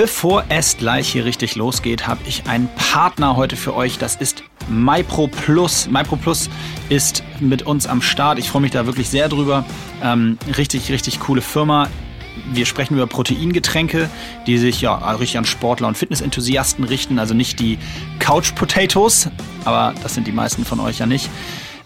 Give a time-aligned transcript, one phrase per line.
[0.00, 3.98] Bevor es gleich hier richtig losgeht, habe ich einen Partner heute für euch.
[3.98, 5.88] Das ist MyPro Plus.
[5.90, 6.48] MyPro Plus
[6.88, 8.38] ist mit uns am Start.
[8.38, 9.64] Ich freue mich da wirklich sehr drüber.
[10.00, 11.88] Ähm, richtig, richtig coole Firma.
[12.52, 14.08] Wir sprechen über Proteingetränke,
[14.46, 17.18] die sich ja richtig an Sportler und Fitnessenthusiasten richten.
[17.18, 17.76] Also nicht die
[18.20, 19.28] Couch Potatoes,
[19.64, 21.28] aber das sind die meisten von euch ja nicht.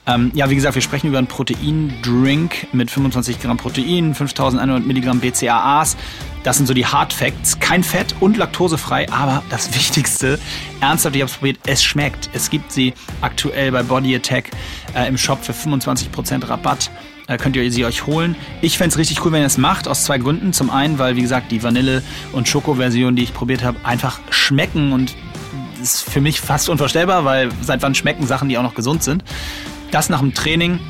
[0.06, 5.20] Ähm, ja, wie gesagt, wir sprechen über einen Proteindrink mit 25 Gramm Protein, 5100 Milligramm
[5.20, 5.96] BCAAs.
[6.42, 7.60] Das sind so die Hard Facts.
[7.60, 10.40] Kein Fett und laktosefrei, aber das Wichtigste,
[10.80, 12.30] ernsthaft, ich habe es probiert, es schmeckt.
[12.32, 14.50] Es gibt sie aktuell bei Body Attack
[14.96, 16.90] äh, im Shop für 25% Rabatt.
[17.28, 18.34] Äh, könnt ihr sie euch holen.
[18.60, 20.52] Ich fände es richtig cool, wenn ihr es macht, aus zwei Gründen.
[20.52, 24.92] Zum einen, weil, wie gesagt, die Vanille- und Schoko-Version, die ich probiert habe, einfach schmecken
[24.92, 25.14] und
[25.80, 29.24] ist für mich fast unvorstellbar, weil seit wann schmecken Sachen, die auch noch gesund sind.
[29.92, 30.80] Das nach dem Training.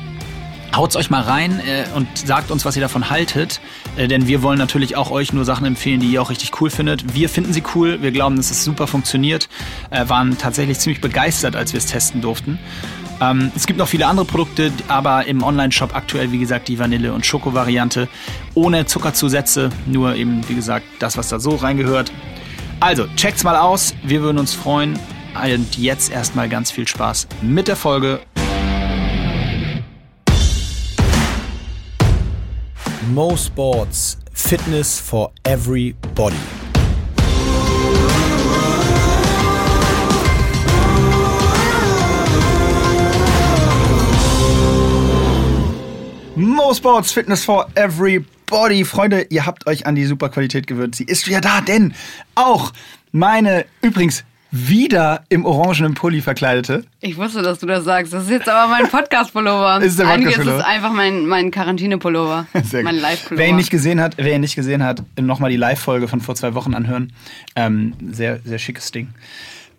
[0.73, 3.61] Haut's euch mal rein äh, und sagt uns, was ihr davon haltet.
[3.95, 6.71] Äh, denn wir wollen natürlich auch euch nur Sachen empfehlen, die ihr auch richtig cool
[6.71, 7.13] findet.
[7.13, 9.49] Wir finden sie cool, wir glauben, dass es super funktioniert.
[9.91, 12.57] Äh, waren tatsächlich ziemlich begeistert, als wir es testen durften.
[13.21, 17.13] Ähm, es gibt noch viele andere Produkte, aber im Online-Shop aktuell, wie gesagt, die Vanille-
[17.13, 18.07] und Schoko-Variante.
[18.53, 22.11] Ohne Zuckerzusätze, nur eben, wie gesagt, das, was da so reingehört.
[22.79, 24.97] Also, checkt's mal aus, wir würden uns freuen.
[25.35, 28.21] Und jetzt erstmal ganz viel Spaß mit der Folge
[33.11, 36.37] Mo Sports Fitness for Everybody.
[46.35, 48.85] Mo Sports Fitness for Everybody.
[48.85, 50.95] Freunde, ihr habt euch an die Superqualität gewöhnt.
[50.95, 51.93] Sie ist wieder da, denn
[52.35, 52.71] auch
[53.11, 54.23] meine, übrigens,
[54.55, 56.83] wieder im orangenen Pulli verkleidete.
[57.01, 58.13] Ich wusste, dass du das sagst.
[58.13, 59.81] Das ist jetzt aber mein Podcast-Pullover.
[59.81, 60.59] Ist der Eigentlich ist Podcast-Pullover?
[60.59, 62.45] es einfach mein, mein Quarantäne-Pullover.
[62.83, 62.99] Mein.
[62.99, 63.41] Live-Pullover.
[63.41, 66.35] Wer ihn nicht gesehen hat, wer ihn nicht gesehen hat, nochmal die Live-Folge von vor
[66.35, 67.11] zwei Wochen anhören.
[67.55, 69.09] Ähm, sehr, sehr schickes Ding.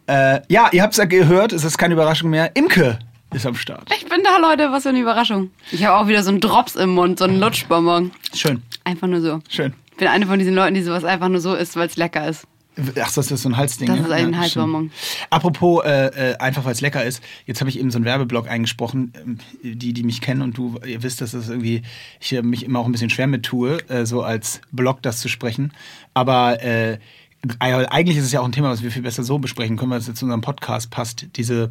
[0.08, 2.50] Äh, ja, ihr habt es ja gehört, es ist keine Überraschung mehr.
[2.56, 2.98] Imke
[3.32, 3.88] ist am Start.
[3.96, 4.72] Ich bin da, Leute.
[4.72, 5.50] Was für eine Überraschung.
[5.70, 8.10] Ich habe auch wieder so einen Drops im Mund, so einen Lutschbonbon.
[8.34, 9.38] Schön, Einfach nur so.
[9.48, 9.72] schön.
[9.92, 12.26] Ich bin eine von diesen Leuten, die sowas einfach nur so isst, weil es lecker
[12.28, 12.48] ist.
[12.76, 13.86] Ach, das ist so ein Halsding.
[13.86, 14.04] Das ja?
[14.04, 14.90] ist ein Ja, Halsbonbon.
[15.30, 18.48] Apropos, äh, äh, einfach weil es lecker ist, jetzt habe ich eben so einen Werbeblock
[18.48, 19.12] eingesprochen.
[19.14, 21.82] Ähm, Die, die mich kennen und du, ihr wisst, dass das irgendwie,
[22.20, 25.20] ich äh, mich immer auch ein bisschen schwer mit tue, äh, so als Blog das
[25.20, 25.72] zu sprechen.
[26.14, 26.98] Aber äh,
[27.60, 29.98] eigentlich ist es ja auch ein Thema, was wir viel besser so besprechen können, weil
[29.98, 31.26] es jetzt zu unserem Podcast passt.
[31.36, 31.70] Diese,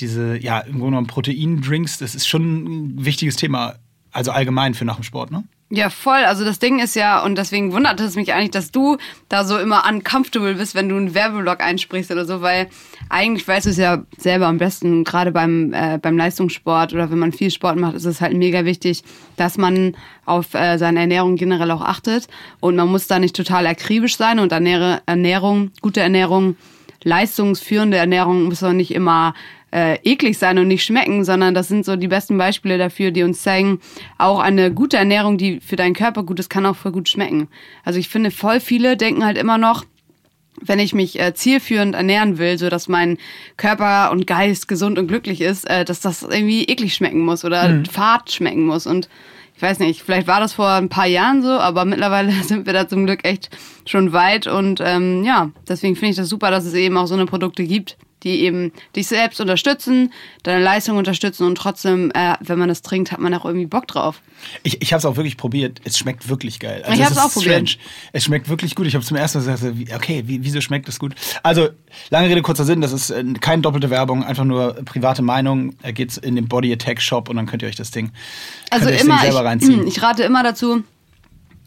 [0.00, 2.64] diese, ja, im Grunde genommen Proteindrinks, das ist schon
[2.96, 3.74] ein wichtiges Thema.
[4.10, 5.44] Also allgemein für nach dem Sport, ne?
[5.74, 6.22] Ja, voll.
[6.26, 8.98] Also das Ding ist ja, und deswegen wundert es mich eigentlich, dass du
[9.30, 12.68] da so immer uncomfortable bist, wenn du einen Werbeblock einsprichst oder so, weil
[13.08, 17.18] eigentlich weißt du es ja selber am besten, gerade beim, äh, beim Leistungssport oder wenn
[17.18, 19.02] man viel Sport macht, ist es halt mega wichtig,
[19.38, 19.96] dass man
[20.26, 22.28] auf äh, seine Ernährung generell auch achtet.
[22.60, 26.56] Und man muss da nicht total akribisch sein und Ernährung, gute Ernährung,
[27.04, 29.34] leistungsführende Ernährung muss auch nicht immer
[29.72, 33.22] äh, eklig sein und nicht schmecken, sondern das sind so die besten Beispiele dafür, die
[33.22, 33.80] uns zeigen,
[34.18, 37.48] auch eine gute Ernährung, die für deinen Körper gut ist, kann auch voll gut schmecken.
[37.84, 39.84] Also ich finde, voll viele denken halt immer noch,
[40.60, 43.18] wenn ich mich äh, zielführend ernähren will, so dass mein
[43.56, 47.82] Körper und Geist gesund und glücklich ist, äh, dass das irgendwie eklig schmecken muss oder
[47.90, 49.08] fad schmecken muss und
[49.62, 52.72] ich weiß nicht, vielleicht war das vor ein paar Jahren so, aber mittlerweile sind wir
[52.72, 53.48] da zum Glück echt
[53.86, 57.14] schon weit und ähm, ja, deswegen finde ich das super, dass es eben auch so
[57.14, 60.12] eine Produkte gibt, die eben dich selbst unterstützen,
[60.42, 63.86] deine Leistung unterstützen und trotzdem, äh, wenn man das trinkt, hat man auch irgendwie Bock
[63.88, 64.20] drauf.
[64.62, 65.80] Ich, ich habe es auch wirklich probiert.
[65.84, 66.82] Es schmeckt wirklich geil.
[66.82, 67.68] Also Ich es hab's ist auch probiert.
[67.70, 67.88] strange.
[68.12, 68.86] Es schmeckt wirklich gut.
[68.86, 71.14] Ich habe zum ersten Mal gesagt, okay, wie, wieso schmeckt das gut?
[71.42, 71.68] Also,
[72.10, 72.80] lange Rede, kurzer Sinn.
[72.80, 75.74] Das ist äh, keine doppelte Werbung, einfach nur private Meinung.
[75.82, 78.10] Äh, geht's in den Body Attack Shop und dann könnt ihr euch das Ding,
[78.70, 79.86] Also immer, das Ding selber reinziehen.
[79.86, 80.82] ich, ich rate immer dazu,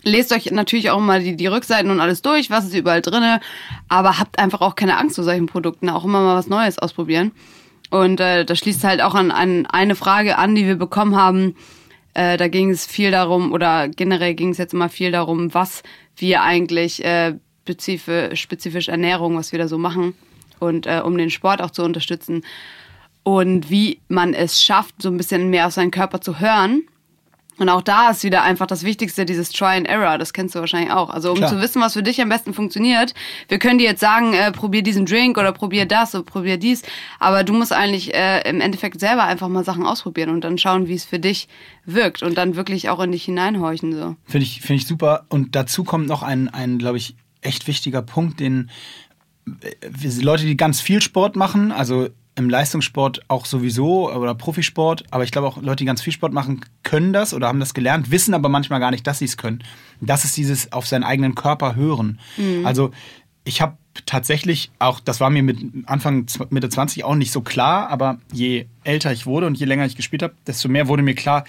[0.05, 3.41] lest euch natürlich auch mal die, die Rückseiten und alles durch, was ist überall drinne,
[3.89, 7.31] aber habt einfach auch keine Angst vor solchen Produkten, auch immer mal was Neues ausprobieren.
[7.89, 11.55] Und äh, das schließt halt auch an, an eine Frage an, die wir bekommen haben.
[12.13, 15.83] Äh, da ging es viel darum, oder generell ging es jetzt immer viel darum, was
[16.15, 20.13] wir eigentlich äh, spezifisch, spezifisch Ernährung, was wir da so machen
[20.59, 22.43] und äh, um den Sport auch zu unterstützen
[23.23, 26.83] und wie man es schafft, so ein bisschen mehr auf seinen Körper zu hören.
[27.57, 30.17] Und auch da ist wieder einfach das Wichtigste, dieses Try and Error.
[30.17, 31.09] Das kennst du wahrscheinlich auch.
[31.09, 31.49] Also um Klar.
[31.49, 33.13] zu wissen, was für dich am besten funktioniert.
[33.47, 36.81] Wir können dir jetzt sagen, äh, probier diesen Drink oder probier das oder probier dies.
[37.19, 40.87] Aber du musst eigentlich äh, im Endeffekt selber einfach mal Sachen ausprobieren und dann schauen,
[40.87, 41.47] wie es für dich
[41.85, 43.93] wirkt und dann wirklich auch in dich hineinhorchen.
[43.93, 44.15] So.
[44.25, 45.25] Finde ich, finde ich super.
[45.29, 48.69] Und dazu kommt noch ein, ein glaube ich, echt wichtiger Punkt, den
[49.61, 55.23] äh, Leute, die ganz viel Sport machen, also im Leistungssport auch sowieso oder Profisport, aber
[55.23, 58.11] ich glaube auch Leute, die ganz viel Sport machen, können das oder haben das gelernt,
[58.11, 59.63] wissen aber manchmal gar nicht, dass sie es können.
[60.01, 62.19] Das ist dieses auf seinen eigenen Körper hören.
[62.65, 62.91] Also
[63.45, 67.89] ich habe tatsächlich auch, das war mir mit Anfang Mitte 20 auch nicht so klar,
[67.89, 71.15] aber je älter ich wurde und je länger ich gespielt habe, desto mehr wurde mir
[71.15, 71.45] klar,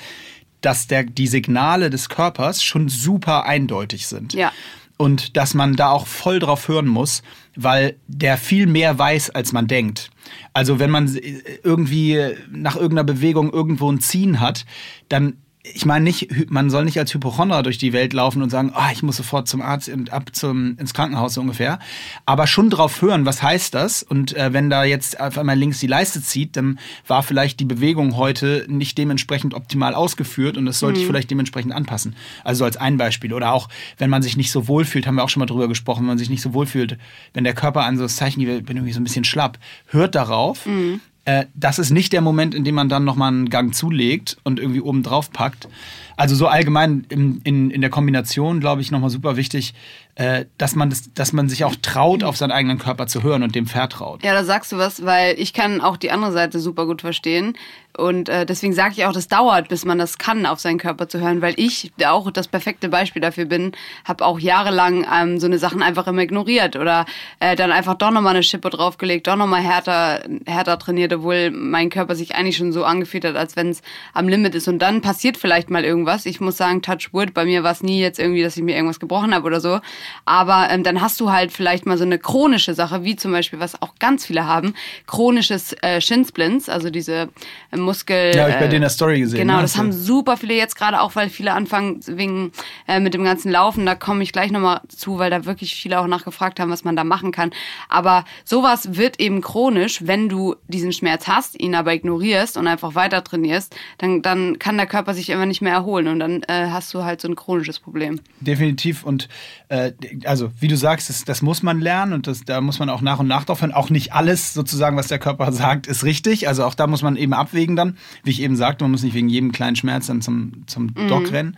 [0.61, 4.35] dass der, die Signale des Körpers schon super eindeutig sind.
[4.35, 4.53] Ja.
[4.99, 7.23] Und dass man da auch voll drauf hören muss,
[7.55, 10.11] weil der viel mehr weiß, als man denkt.
[10.53, 11.19] Also wenn man
[11.63, 14.65] irgendwie nach irgendeiner Bewegung irgendwo ein Ziehen hat,
[15.09, 15.37] dann
[15.75, 18.91] ich meine nicht, man soll nicht als Hypochonder durch die Welt laufen und sagen, oh,
[18.93, 21.79] ich muss sofort zum Arzt und ab zum ins Krankenhaus so ungefähr,
[22.25, 24.03] aber schon drauf hören, was heißt das?
[24.03, 27.65] Und äh, wenn da jetzt auf einmal links die Leiste zieht, dann war vielleicht die
[27.65, 31.03] Bewegung heute nicht dementsprechend optimal ausgeführt und das sollte mhm.
[31.03, 32.15] ich vielleicht dementsprechend anpassen.
[32.45, 35.17] Also so als ein Beispiel oder auch, wenn man sich nicht so wohl fühlt, haben
[35.17, 36.99] wir auch schon mal drüber gesprochen, wenn man sich nicht so wohl fühlt,
[37.35, 40.15] wenn der Körper an so das Zeichen gibt, bin irgendwie so ein bisschen schlapp, hört
[40.15, 40.67] darauf.
[40.67, 44.39] Mhm äh, das ist nicht der Moment, in dem man dann nochmal einen Gang zulegt
[44.45, 45.69] und irgendwie oben drauf packt.
[46.17, 49.75] Also so allgemein in, in, in der Kombination, glaube ich, nochmal super wichtig,
[50.17, 53.43] äh, dass, man das, dass man sich auch traut, auf seinen eigenen Körper zu hören
[53.43, 54.25] und dem vertraut.
[54.25, 57.55] Ja, da sagst du was, weil ich kann auch die andere Seite super gut verstehen.
[57.97, 61.09] Und äh, deswegen sage ich auch, das dauert, bis man das kann, auf seinen Körper
[61.09, 63.73] zu hören, weil ich auch das perfekte Beispiel dafür bin,
[64.05, 67.07] habe auch jahrelang ähm, so eine Sachen einfach immer ignoriert oder
[67.41, 71.89] äh, dann einfach doch nochmal eine Schippe draufgelegt, doch nochmal härter, härter trainiert, obwohl mein
[71.89, 73.81] Körper sich eigentlich schon so angefühlt hat, als wenn es
[74.13, 74.69] am Limit ist.
[74.69, 76.27] Und dann passiert vielleicht mal irgendwas.
[76.27, 78.77] Ich muss sagen, Touch Wood, bei mir war es nie jetzt irgendwie, dass ich mir
[78.77, 79.81] irgendwas gebrochen habe oder so.
[80.25, 83.61] Aber ähm, dann hast du halt vielleicht mal so eine chronische Sache, wie zum Beispiel,
[83.61, 84.75] was auch ganz viele haben,
[85.07, 87.29] chronisches äh, Shinsplints, also diese
[87.73, 88.35] ähm, Muskel.
[88.35, 89.41] Ja, ich bei dir in der Story gesehen.
[89.41, 89.63] Genau, ne?
[89.63, 92.53] das haben super viele jetzt gerade auch, weil viele anfangen wegen
[92.89, 93.87] äh, mit dem ganzen Laufen.
[93.87, 96.97] Da komme ich gleich nochmal zu, weil da wirklich viele auch nachgefragt haben, was man
[96.97, 97.51] da machen kann.
[97.89, 102.95] Aber sowas wird eben chronisch, wenn du diesen Schmerz hast, ihn aber ignorierst und einfach
[102.95, 106.69] weiter trainierst, dann, dann kann der Körper sich immer nicht mehr erholen und dann äh,
[106.71, 108.21] hast du halt so ein chronisches Problem.
[108.41, 109.29] Definitiv und
[109.69, 109.93] äh,
[110.25, 113.01] also wie du sagst, das, das muss man lernen und das, da muss man auch
[113.01, 113.73] nach und nach drauf hören.
[113.73, 116.49] Auch nicht alles sozusagen, was der Körper sagt, ist richtig.
[116.49, 117.97] Also auch da muss man eben abwägen dann.
[118.23, 121.09] Wie ich eben sagte, man muss nicht wegen jedem kleinen Schmerz dann zum, zum mhm.
[121.09, 121.57] Doc rennen.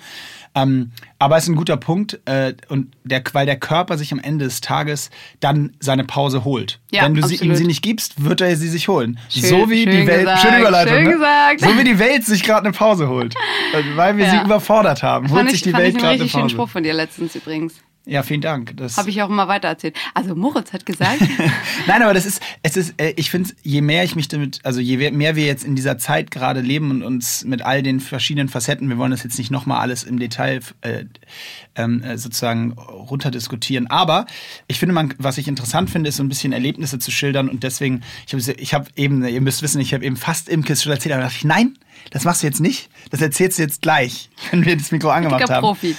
[0.55, 4.19] Ähm, aber es ist ein guter Punkt, äh, und der, weil der Körper sich am
[4.19, 6.81] Ende des Tages dann seine Pause holt.
[6.91, 9.19] Ja, Wenn du sie, ihm sie nicht gibst, wird er sie sich holen.
[9.29, 11.13] Schön, so wie die Welt, gesagt, schöne Überleitung, schön ne?
[11.13, 11.61] gesagt.
[11.61, 13.35] so wie die Welt sich gerade eine Pause holt,
[13.97, 14.31] weil wir ja.
[14.31, 15.99] sie überfordert haben, holt sich die Welt gerade eine Pause.
[15.99, 17.75] Das ein richtig schönen Spruch von dir letztens übrigens.
[18.09, 18.75] Ja, vielen Dank.
[18.79, 19.95] Das Habe ich auch immer weiter erzählt.
[20.15, 21.21] Also Moritz hat gesagt.
[21.87, 24.81] Nein, aber das ist, es ist, äh, ich finde, je mehr ich mich damit, also
[24.81, 28.49] je mehr wir jetzt in dieser Zeit gerade leben und uns mit all den verschiedenen
[28.49, 31.05] Facetten, wir wollen das jetzt nicht nochmal alles im Detail äh,
[31.77, 33.89] ähm, äh, sozusagen runterdiskutieren.
[33.89, 34.25] Aber
[34.69, 37.63] ich finde, man, was ich interessant finde, ist so ein bisschen Erlebnisse zu schildern und
[37.63, 40.93] deswegen, ich habe ich hab eben, ihr müsst wissen, ich habe eben fast Imkes schon
[40.93, 41.75] erzählt, aber dachte ich, nein,
[42.11, 42.89] das machst du jetzt nicht.
[43.11, 45.63] Das erzählst du jetzt gleich, wenn wir das Mikro angemacht haben.
[45.63, 45.95] Profi.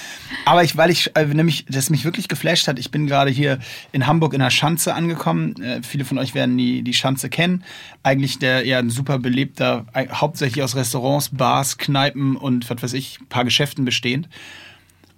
[0.46, 3.60] Aber ich, weil ich äh, nämlich, das mich wirklich geflasht hat, ich bin gerade hier
[3.92, 5.62] in Hamburg in der Schanze angekommen.
[5.62, 7.64] Äh, viele von euch werden die, die Schanze kennen.
[8.04, 12.94] Eigentlich der ja ein super belebter, äh, hauptsächlich aus Restaurants, Bars, Kneipen und was weiß
[12.94, 14.30] ich, ein paar Geschäften bestehend.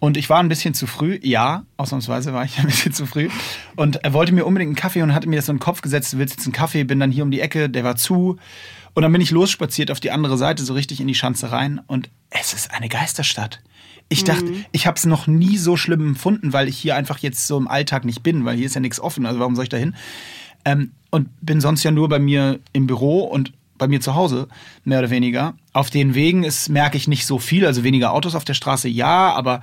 [0.02, 3.30] Und ich war ein bisschen zu früh, ja, ausnahmsweise war ich ein bisschen zu früh.
[3.76, 5.82] Und er wollte mir unbedingt einen Kaffee und hatte mir das so in den Kopf
[5.82, 8.38] gesetzt, du willst jetzt einen Kaffee, bin dann hier um die Ecke, der war zu.
[8.94, 11.82] Und dann bin ich losspaziert auf die andere Seite, so richtig in die Schanze rein.
[11.88, 13.62] Und es ist eine Geisterstadt.
[14.10, 14.66] Ich dachte, mhm.
[14.74, 17.70] ich habe es noch nie so schlimm empfunden, weil ich hier einfach jetzt so im
[17.70, 19.26] Alltag nicht bin, weil hier ist ja nichts offen.
[19.26, 19.96] Also warum soll ich da hin?
[20.66, 24.48] Ähm, und bin sonst ja nur bei mir im Büro und bei mir zu Hause,
[24.84, 25.56] mehr oder weniger.
[25.74, 28.88] Auf den Wegen ist, merke ich nicht so viel, also weniger Autos auf der Straße,
[28.88, 29.62] ja, aber,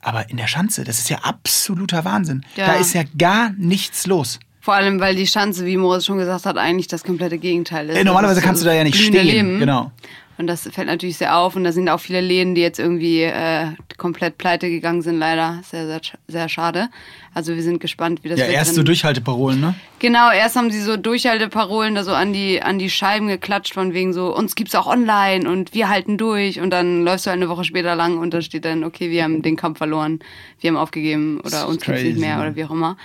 [0.00, 2.44] aber in der Schanze, das ist ja absoluter Wahnsinn.
[2.56, 2.66] Ja.
[2.66, 4.40] Da ist ja gar nichts los.
[4.66, 7.96] Vor allem, weil die Schanze, wie Moritz schon gesagt hat, eigentlich das komplette Gegenteil ist.
[7.96, 9.24] Ey, normalerweise kannst du da ja nicht stehen.
[9.24, 9.58] Leben.
[9.60, 9.92] Genau.
[10.38, 11.54] Und das fällt natürlich sehr auf.
[11.54, 15.60] Und da sind auch viele Läden, die jetzt irgendwie äh, komplett pleite gegangen sind, leider.
[15.70, 16.88] Sehr, sehr, sehr schade.
[17.32, 19.76] Also wir sind gespannt, wie das ja, erst so Durchhalteparolen, ne?
[20.00, 23.94] Genau, erst haben sie so Durchhalteparolen da so an die, an die Scheiben geklatscht, von
[23.94, 26.58] wegen so, uns gibt's auch online und wir halten durch.
[26.58, 29.42] Und dann läufst du eine Woche später lang und da steht dann, okay, wir haben
[29.42, 30.18] den Kampf verloren,
[30.60, 32.96] wir haben aufgegeben oder uns gibt's nicht mehr oder wie auch immer.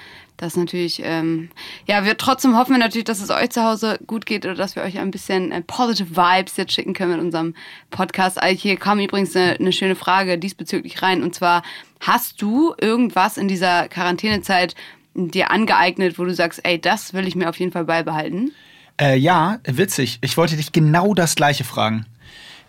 [0.42, 1.50] Das ist natürlich, ähm,
[1.86, 4.76] ja, wir trotzdem hoffen wir natürlich, dass es euch zu Hause gut geht oder dass
[4.76, 7.54] wir euch ein bisschen äh, positive Vibes jetzt schicken können mit unserem
[7.92, 8.42] Podcast.
[8.42, 11.62] Also hier kam übrigens eine, eine schöne Frage diesbezüglich rein und zwar,
[12.00, 14.74] hast du irgendwas in dieser Quarantänezeit
[15.14, 18.52] dir angeeignet, wo du sagst, ey, das will ich mir auf jeden Fall beibehalten?
[19.00, 20.18] Äh, ja, witzig.
[20.22, 22.08] Ich wollte dich genau das Gleiche fragen.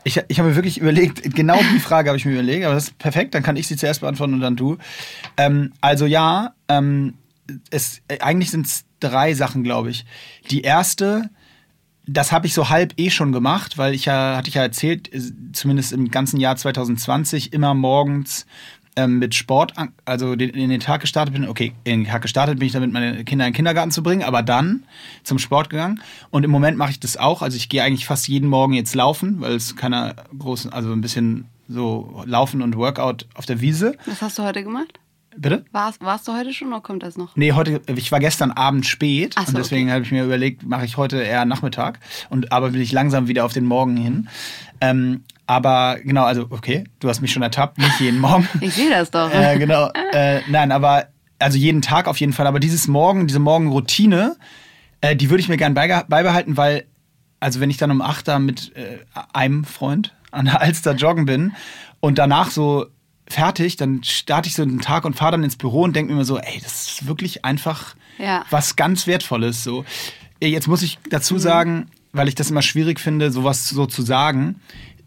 [0.05, 2.88] Ich, ich habe mir wirklich überlegt, genau die Frage habe ich mir überlegt, aber das
[2.88, 4.76] ist perfekt, dann kann ich sie zuerst beantworten und dann du.
[5.38, 7.14] Ähm, also ja, ähm,
[7.71, 10.04] es, äh, eigentlich sind es drei Sachen, glaube ich.
[10.50, 11.30] Die erste,
[12.06, 15.11] das habe ich so halb eh schon gemacht, weil ich ja, hatte ich ja erzählt,
[15.52, 18.47] zumindest im ganzen Jahr 2020, immer morgens
[18.97, 19.73] ähm, mit Sport,
[20.04, 21.49] also den, in den Tag gestartet bin.
[21.49, 24.23] Okay, in den Tag gestartet bin ich damit, meine Kinder in den Kindergarten zu bringen,
[24.23, 24.85] aber dann
[25.25, 26.02] zum Sport gegangen.
[26.30, 27.42] Und im Moment mache ich das auch.
[27.42, 31.00] Also ich gehe eigentlich fast jeden Morgen jetzt laufen, weil es keiner großen, also ein
[31.00, 33.97] bisschen so Laufen und Workout auf der Wiese.
[34.06, 34.99] Was hast du heute gemacht?
[35.36, 35.64] Bitte?
[35.72, 37.34] Warst, warst du heute schon oder kommt das noch?
[37.36, 39.94] Nee, heute, ich war gestern Abend spät so, und deswegen okay.
[39.94, 43.44] habe ich mir überlegt, mache ich heute eher Nachmittag und aber bin ich langsam wieder
[43.44, 44.28] auf den Morgen hin.
[44.80, 48.48] Ähm, aber genau, also okay, du hast mich schon ertappt, nicht jeden Morgen.
[48.60, 49.32] Ich sehe das doch.
[49.32, 49.90] äh, genau.
[50.12, 51.06] Äh, nein, aber
[51.38, 52.46] also jeden Tag auf jeden Fall.
[52.46, 54.36] Aber dieses Morgen, diese Morgenroutine,
[55.00, 56.84] äh, die würde ich mir gern beibehalten, weil,
[57.40, 58.98] also wenn ich dann um 8 da mit äh,
[59.32, 61.52] einem Freund an der Alster joggen bin
[62.00, 62.86] und danach so
[63.32, 66.18] fertig, dann starte ich so den Tag und fahre dann ins Büro und denke mir
[66.18, 68.44] immer so, ey, das ist wirklich einfach Ja.
[68.50, 69.64] was ganz Wertvolles.
[69.64, 69.84] So.
[70.40, 74.02] Äh, Jetzt muss ich dazu sagen, weil ich das immer schwierig finde, sowas so zu
[74.02, 74.60] sagen.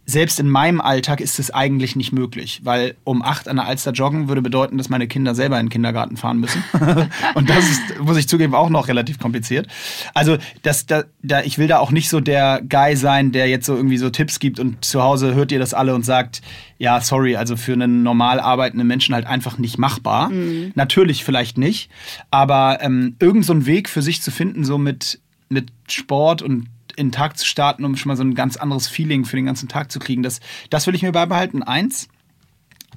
[0.05, 3.91] Selbst in meinem Alltag ist es eigentlich nicht möglich, weil um acht an der Alster
[3.91, 6.63] joggen würde bedeuten, dass meine Kinder selber in den Kindergarten fahren müssen.
[7.33, 9.67] Und das ist, muss ich zugeben, auch noch relativ kompliziert.
[10.13, 13.65] Also, das, da, da, ich will da auch nicht so der Guy sein, der jetzt
[13.65, 16.41] so irgendwie so Tipps gibt und zu Hause hört ihr das alle und sagt,
[16.77, 20.29] ja, sorry, also für einen normal arbeitenden Menschen halt einfach nicht machbar.
[20.75, 21.89] Natürlich vielleicht nicht,
[22.31, 25.19] aber ähm, irgend so einen Weg für sich zu finden, so mit,
[25.49, 28.87] mit Sport und in den Tag zu starten, um schon mal so ein ganz anderes
[28.87, 30.23] Feeling für den ganzen Tag zu kriegen.
[30.23, 31.63] Das, das will ich mir beibehalten.
[31.63, 32.09] Eins.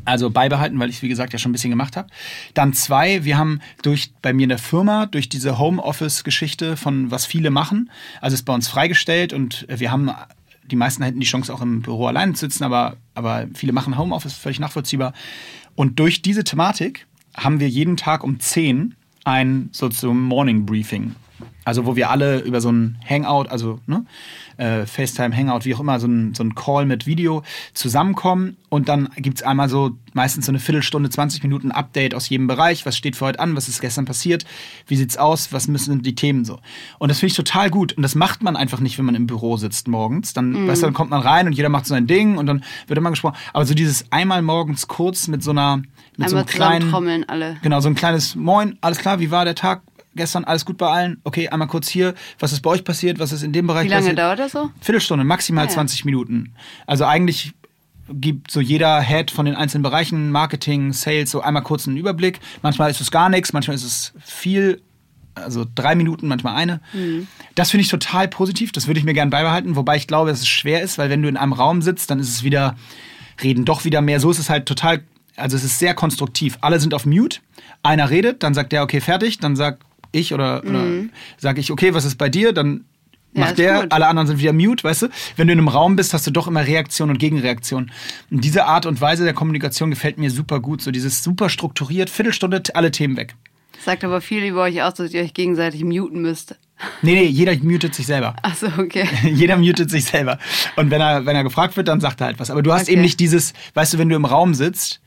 [0.04, 2.08] Also beibehalten, weil ich wie gesagt, ja schon ein bisschen gemacht habe.
[2.54, 7.26] Dann zwei, wir haben durch bei mir in der Firma, durch diese Homeoffice-Geschichte von was
[7.26, 7.90] viele machen,
[8.20, 10.10] also ist bei uns freigestellt und wir haben,
[10.70, 13.98] die meisten hätten die Chance auch im Büro alleine zu sitzen, aber, aber viele machen
[13.98, 15.12] Homeoffice, völlig nachvollziehbar.
[15.74, 21.14] Und durch diese Thematik haben wir jeden Tag um 10 ein so zum Morning Briefing.
[21.64, 24.04] Also wo wir alle über so ein Hangout, also ne,
[24.56, 27.42] äh, FaceTime, Hangout, wie auch immer, so ein, so ein Call mit Video
[27.74, 32.46] zusammenkommen und dann gibt's einmal so meistens so eine Viertelstunde, 20 Minuten Update aus jedem
[32.46, 32.84] Bereich.
[32.84, 33.56] Was steht für heute an?
[33.56, 34.44] Was ist gestern passiert?
[34.86, 35.52] Wie sieht's aus?
[35.52, 36.58] Was müssen die Themen so?
[36.98, 37.92] Und das finde ich total gut.
[37.92, 40.32] Und das macht man einfach nicht, wenn man im Büro sitzt morgens.
[40.32, 42.64] Dann, weißt du, dann kommt man rein und jeder macht so sein Ding und dann
[42.86, 43.36] wird immer gesprochen.
[43.52, 45.78] Aber so dieses einmal morgens kurz mit so einer,
[46.16, 47.56] mit so Einmal einem kleinen, zusammentrommeln alle.
[47.62, 49.82] Genau, so ein kleines Moin, alles klar, wie war der Tag
[50.18, 50.44] gestern?
[50.44, 51.20] Alles gut bei allen?
[51.24, 53.18] Okay, einmal kurz hier, was ist bei euch passiert?
[53.18, 54.18] Was ist in dem Bereich Wie lange passiert?
[54.18, 54.70] dauert das so?
[54.82, 55.74] Viertelstunde, maximal Ah, ja.
[55.74, 56.52] 20 Minuten.
[56.86, 57.54] Also eigentlich
[58.10, 62.40] gibt so jeder Head von den einzelnen Bereichen, Marketing, Sales, so einmal kurz einen Überblick.
[62.62, 64.80] Manchmal ist es gar nichts, manchmal ist es viel,
[65.34, 66.80] also drei Minuten, manchmal eine.
[67.54, 70.40] Das finde ich total positiv, das würde ich mir gerne beibehalten, wobei ich glaube, dass
[70.40, 72.76] es schwer ist, weil wenn du in einem Raum sitzt, dann ist es wieder,
[73.42, 74.20] reden doch wieder mehr.
[74.20, 75.02] So ist es halt total,
[75.36, 76.56] also es ist sehr konstruktiv.
[76.62, 77.40] Alle sind auf Mute,
[77.82, 79.80] einer redet, dann sagt der, okay, fertig, dann sag
[80.12, 80.84] ich oder, oder
[81.36, 82.84] sag ich, okay, was ist bei dir, dann
[83.34, 83.92] Ja, macht der, gut.
[83.92, 85.08] alle anderen sind wieder mute, weißt du?
[85.36, 87.90] Wenn du in einem Raum bist, hast du doch immer Reaktion und Gegenreaktion.
[88.30, 90.80] Und diese Art und Weise der Kommunikation gefällt mir super gut.
[90.82, 93.34] So dieses super strukturiert, Viertelstunde, alle Themen weg.
[93.84, 96.56] Sagt aber viel über euch aus, dass ihr euch gegenseitig muten müsst.
[97.02, 98.34] Nee, nee, jeder mutet sich selber.
[98.42, 99.06] Ach so, okay.
[99.22, 100.38] jeder mutet sich selber.
[100.76, 102.50] Und wenn er, wenn er gefragt wird, dann sagt er halt was.
[102.50, 102.92] Aber du hast Okay.
[102.94, 105.00] eben nicht dieses, weißt du, wenn du im Raum sitzt,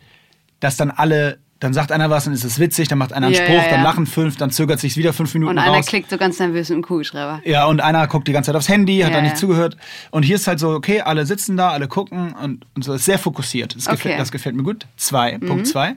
[0.62, 3.36] dass dann alle, dann sagt einer was, dann ist es witzig, dann macht einer einen
[3.36, 5.86] Ja, Spruch, ja, dann lachen fünf, dann zögert sich wieder fünf Minuten Und einer raus.
[5.86, 7.40] klickt so ganz nervös mit dem Kugelschreiber.
[7.46, 9.78] Ja, und einer guckt die ganze Zeit aufs Handy, hat da nicht zugehört.
[10.10, 13.06] Und hier ist halt so, okay, alle sitzen da, alle gucken und, und so ist
[13.06, 13.76] sehr fokussiert.
[13.76, 13.94] Das, Okay.
[13.94, 13.98] Mhm.
[14.02, 14.88] gefällt, das gefällt mir gut.
[14.98, 15.94] Zwei, Punkt zwei.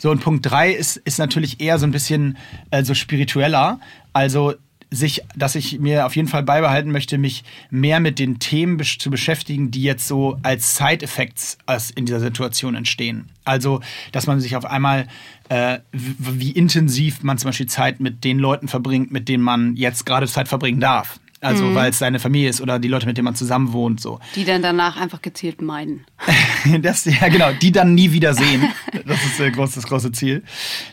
[0.00, 2.36] So, und Punkt drei ist, ist natürlich eher so ein bisschen
[2.70, 3.80] äh, so spiritueller.
[4.12, 4.54] Also
[4.90, 9.10] sich, dass ich mir auf jeden Fall beibehalten möchte, mich mehr mit den Themen zu
[9.10, 11.58] beschäftigen, die jetzt so als Side-Effects
[11.94, 13.28] in dieser Situation entstehen.
[13.44, 13.80] Also,
[14.12, 15.08] dass man sich auf einmal,
[15.48, 20.06] äh, wie intensiv man zum Beispiel Zeit mit den Leuten verbringt, mit denen man jetzt
[20.06, 21.20] gerade Zeit verbringen darf.
[21.40, 21.74] Also, Mhm.
[21.76, 24.18] weil es seine Familie ist oder die Leute, mit denen man zusammen wohnt, so.
[24.34, 26.04] Die dann danach einfach gezielt meiden.
[26.82, 28.66] Das, ja, genau, die dann nie wieder sehen.
[29.06, 30.42] Das ist äh, groß, das große Ziel.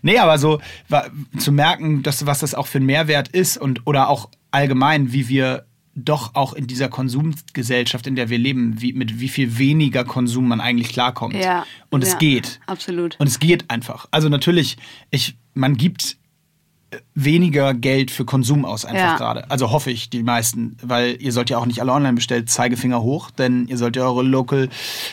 [0.03, 1.07] Nee, aber so wa-
[1.39, 5.27] zu merken, dass, was das auch für ein Mehrwert ist und oder auch allgemein, wie
[5.27, 10.03] wir doch auch in dieser Konsumgesellschaft, in der wir leben, wie, mit wie viel weniger
[10.03, 11.35] Konsum man eigentlich klarkommt.
[11.35, 11.65] Ja.
[11.89, 12.59] Und es ja, geht.
[12.67, 13.15] Absolut.
[13.19, 14.05] Und es geht einfach.
[14.11, 14.77] Also natürlich,
[15.09, 16.17] ich, man gibt
[17.13, 19.17] weniger Geld für Konsum aus einfach Ja.
[19.17, 19.49] gerade.
[19.49, 23.01] Also hoffe ich, die meisten, weil ihr sollt ja auch nicht alle online bestellt, Zeigefinger
[23.01, 24.69] hoch, denn ihr sollt ja eure Local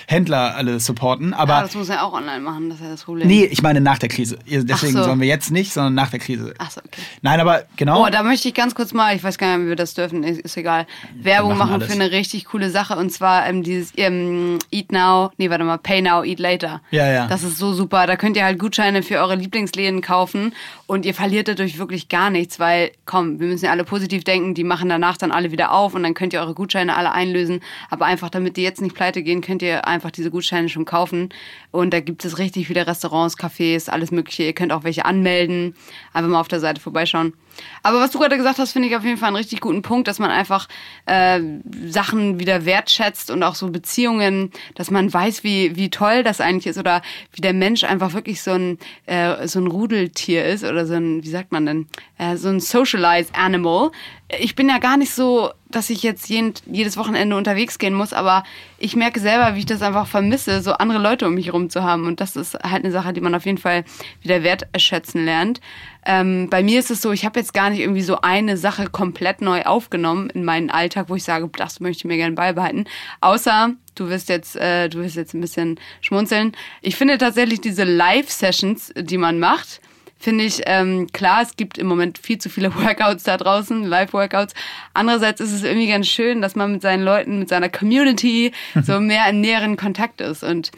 [0.06, 1.34] Händler alle supporten.
[1.34, 3.28] Aber Aber das muss er auch online machen, das ist ja das Problem.
[3.28, 4.38] nee, ich meine nach der Krise.
[4.48, 5.04] Deswegen so.
[5.04, 6.54] sollen wir jetzt nicht, sondern nach der Krise.
[6.58, 7.02] Ach so, okay.
[7.22, 8.04] Nein, aber genau.
[8.04, 10.22] Oh, da möchte ich ganz kurz mal, ich weiß gar nicht, ob wir das dürfen,
[10.24, 10.86] ist, egal,
[11.20, 11.88] Werbung machen machen alles.
[11.94, 15.78] für eine richtig coole Sache und zwar ähm, dieses ähm, Eat Now, nee, warte mal,
[15.78, 16.80] Pay Now, Eat Later.
[16.90, 17.26] Ja, ja.
[17.28, 18.06] Das ist so super.
[18.06, 20.54] Da könnt ihr halt Gutscheine für eure Lieblingsläden kaufen
[20.86, 24.24] und ihr verliert dadurch ich, wirklich gar nichts, weil, komm, wir müssen ja alle positiv
[24.24, 27.12] denken, die machen danach dann alle wieder auf und dann könnt ihr eure Gutscheine alle
[27.12, 27.60] einlösen.
[27.90, 31.30] Aber einfach, damit die jetzt nicht pleite gehen, könnt ihr einfach diese Gutscheine schon kaufen.
[31.70, 34.44] Und da gibt es richtig viele Restaurants, Cafés, alles Mögliche.
[34.44, 35.74] Ihr könnt auch welche anmelden.
[36.12, 37.32] Einfach mal auf der Seite vorbeischauen.
[37.82, 40.08] Aber was du gerade gesagt hast, finde ich auf jeden Fall einen richtig guten Punkt,
[40.08, 40.68] dass man einfach
[41.06, 41.40] äh,
[41.86, 46.66] Sachen wieder wertschätzt und auch so Beziehungen, dass man weiß, wie, wie toll das eigentlich
[46.66, 50.86] ist oder wie der Mensch einfach wirklich so ein, äh, so ein Rudeltier ist oder
[50.86, 51.86] so ein, wie sagt man denn,
[52.18, 53.90] äh, so ein socialized animal.
[54.38, 58.12] Ich bin ja gar nicht so, dass ich jetzt jeden, jedes Wochenende unterwegs gehen muss,
[58.12, 58.44] aber
[58.78, 61.82] ich merke selber, wie ich das einfach vermisse, so andere Leute um mich herum zu
[61.82, 62.06] haben.
[62.06, 63.84] Und das ist halt eine Sache, die man auf jeden Fall
[64.20, 65.60] wieder wertschätzen lernt.
[66.04, 68.88] Ähm, bei mir ist es so, ich habe jetzt gar nicht irgendwie so eine Sache
[68.88, 72.86] komplett neu aufgenommen in meinen Alltag, wo ich sage, das möchte ich mir gerne beibehalten.
[73.20, 76.52] Außer, du wirst jetzt, äh, du wirst jetzt ein bisschen schmunzeln.
[76.80, 79.80] Ich finde tatsächlich diese Live-Sessions, die man macht,
[80.22, 84.54] finde ich, ähm, klar, es gibt im Moment viel zu viele Workouts da draußen, Live-Workouts.
[84.94, 88.52] Andererseits ist es irgendwie ganz schön, dass man mit seinen Leuten, mit seiner Community
[88.82, 90.44] so mehr in näheren Kontakt ist.
[90.44, 90.70] Und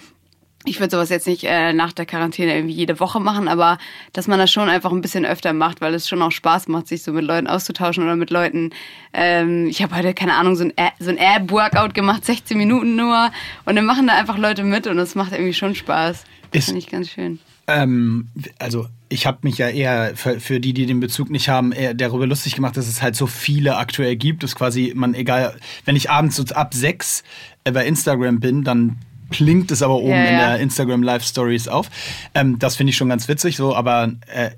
[0.67, 3.77] ich würde sowas jetzt nicht äh, nach der Quarantäne irgendwie jede Woche machen, aber
[4.15, 6.89] dass man das schon einfach ein bisschen öfter macht, weil es schon auch Spaß macht,
[6.89, 8.71] sich so mit Leuten auszutauschen oder mit Leuten.
[9.13, 13.31] Ähm, ich habe heute, keine Ahnung, so ein, so ein Ab-Workout gemacht, 16 Minuten nur.
[13.67, 16.25] Und dann machen da einfach Leute mit und das macht irgendwie schon Spaß.
[16.53, 17.41] Das finde ich ganz schön.
[17.67, 18.29] Ähm,
[18.59, 21.95] also ich habe mich ja eher für, für, die, die den Bezug nicht haben, eher
[21.95, 24.43] darüber lustig gemacht, dass es halt so viele aktuell gibt.
[24.43, 27.23] Das quasi man egal, wenn ich abends so ab sechs
[27.65, 28.99] äh, bei Instagram bin, dann
[29.31, 30.31] klingt es aber oben ja, ja.
[30.31, 31.91] in der Instagram Live Stories auf.
[32.35, 34.51] Ähm, das finde ich schon ganz witzig, so, aber äh,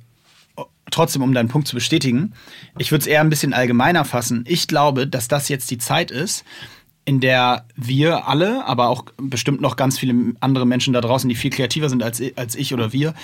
[0.90, 2.32] trotzdem, um deinen Punkt zu bestätigen,
[2.78, 4.44] ich würde es eher ein bisschen allgemeiner fassen.
[4.46, 6.44] Ich glaube, dass das jetzt die Zeit ist,
[7.06, 11.36] in der wir alle, aber auch bestimmt noch ganz viele andere Menschen da draußen, die
[11.36, 13.14] viel kreativer sind als, als ich oder wir,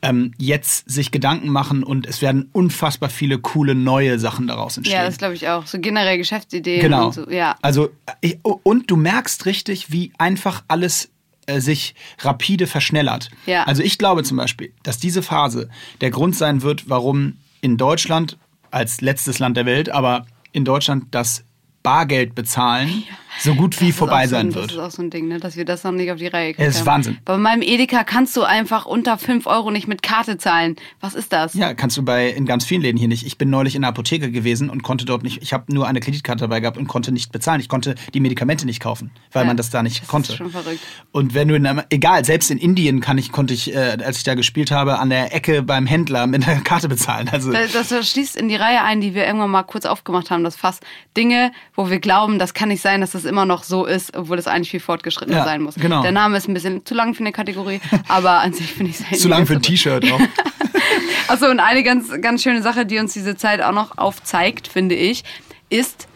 [0.00, 4.96] ähm, jetzt sich Gedanken machen und es werden unfassbar viele coole neue Sachen daraus entstehen.
[4.96, 5.66] Ja, das glaube ich auch.
[5.66, 6.80] So generell Geschäftsideen.
[6.80, 7.06] Genau.
[7.06, 7.56] Und so, ja.
[7.62, 11.10] Also, ich, und du merkst richtig, wie einfach alles
[11.46, 13.28] äh, sich rapide verschnellert.
[13.46, 13.64] Ja.
[13.64, 15.68] Also ich glaube zum Beispiel, dass diese Phase
[16.00, 18.38] der Grund sein wird, warum in Deutschland
[18.70, 21.44] als letztes Land der Welt, aber in Deutschland das
[21.82, 23.14] Bargeld bezahlen ja.
[23.40, 24.66] So gut wie vorbei so sein wird.
[24.66, 25.40] Das ist auch so ein Ding, ne?
[25.40, 26.68] dass wir das noch nicht auf die Reihe kriegen.
[26.68, 27.18] Es ist Wahnsinn.
[27.24, 30.76] Bei meinem Edeka kannst du einfach unter 5 Euro nicht mit Karte zahlen.
[31.00, 31.54] Was ist das?
[31.54, 33.26] Ja, kannst du bei in ganz vielen Läden hier nicht.
[33.26, 36.00] Ich bin neulich in der Apotheke gewesen und konnte dort nicht, ich habe nur eine
[36.00, 37.60] Kreditkarte dabei gehabt und konnte nicht bezahlen.
[37.60, 40.32] Ich konnte die Medikamente nicht kaufen, weil ja, man das da nicht das konnte.
[40.32, 40.80] Ist schon verrückt.
[41.10, 44.18] Und wenn du in einem, egal, selbst in Indien kann ich, konnte ich, äh, als
[44.18, 47.28] ich da gespielt habe, an der Ecke beim Händler mit einer Karte bezahlen.
[47.30, 50.44] Also das, das schließt in die Reihe ein, die wir irgendwann mal kurz aufgemacht haben,
[50.44, 50.80] das Fass.
[51.16, 54.38] Dinge, wo wir glauben, dass kann nicht sein, dass das immer noch so ist, obwohl
[54.38, 55.74] es eigentlich viel fortgeschrittener Ja, sein muss.
[55.76, 56.02] genau.
[56.02, 59.00] Der Name ist ein bisschen zu lang für eine Kategorie, aber an sich finde ich
[59.10, 60.20] es zu lang für ein T-Shirt auch.
[61.28, 64.94] Achso, und eine ganz, ganz schöne Sache, die uns diese Zeit auch noch aufzeigt, finde
[64.94, 65.24] ich,
[65.70, 66.08] ist,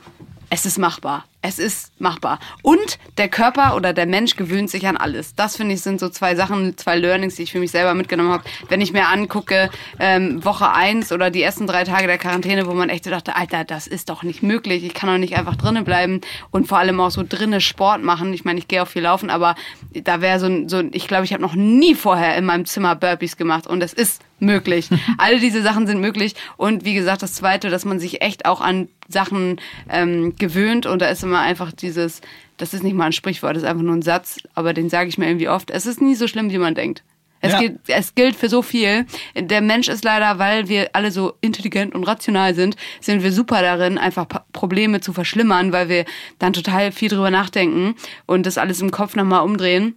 [0.57, 1.27] es ist machbar.
[1.43, 2.39] Es ist machbar.
[2.63, 5.35] Und der Körper oder der Mensch gewöhnt sich an alles.
[5.35, 8.33] Das finde ich sind so zwei Sachen, zwei Learnings, die ich für mich selber mitgenommen
[8.33, 8.45] habe.
[8.71, 9.69] Wenn ich mir angucke,
[10.01, 13.37] ähm, Woche eins oder die ersten drei Tage der Quarantäne, wo man echt so dachte,
[13.37, 14.83] Alter, das ist doch nicht möglich.
[14.83, 18.33] Ich kann doch nicht einfach drinnen bleiben und vor allem auch so drinnen Sport machen.
[18.33, 19.57] Ich meine, ich gehe auch viel laufen, aber
[19.93, 22.65] da wäre so ein, so ein, ich glaube, ich habe noch nie vorher in meinem
[22.65, 24.89] Zimmer Burpees gemacht und es ist möglich.
[25.19, 26.35] Alle diese Sachen sind möglich.
[26.57, 31.01] Und wie gesagt, das Zweite, dass man sich echt auch an Sachen ähm, gewöhnt und
[31.03, 32.21] da ist immer einfach dieses,
[32.57, 35.09] das ist nicht mal ein Sprichwort, das ist einfach nur ein Satz, aber den sage
[35.09, 35.71] ich mir irgendwie oft.
[35.71, 37.03] Es ist nie so schlimm, wie man denkt.
[37.43, 37.61] Es, Ja.
[37.61, 39.05] gilt, es gilt für so viel.
[39.37, 43.61] Der Mensch ist leider, weil wir alle so intelligent und rational sind, sind wir super
[43.61, 46.07] darin, einfach Probleme zu verschlimmern, weil wir
[46.39, 49.97] dann total viel drüber nachdenken und das alles im Kopf nochmal umdrehen.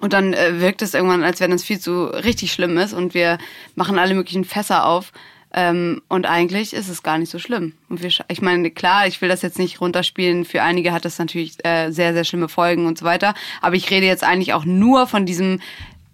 [0.00, 3.14] Und dann äh, wirkt es irgendwann, als wenn es viel zu richtig schlimm ist und
[3.14, 3.38] wir
[3.76, 5.12] machen alle möglichen Fässer auf.
[5.54, 7.74] Ähm, und eigentlich ist es gar nicht so schlimm.
[7.88, 10.44] Und wir, ich meine, klar, ich will das jetzt nicht runterspielen.
[10.44, 13.34] Für einige hat das natürlich äh, sehr, sehr schlimme Folgen und so weiter.
[13.60, 15.60] Aber ich rede jetzt eigentlich auch nur von diesem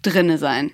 [0.01, 0.71] drinne sein.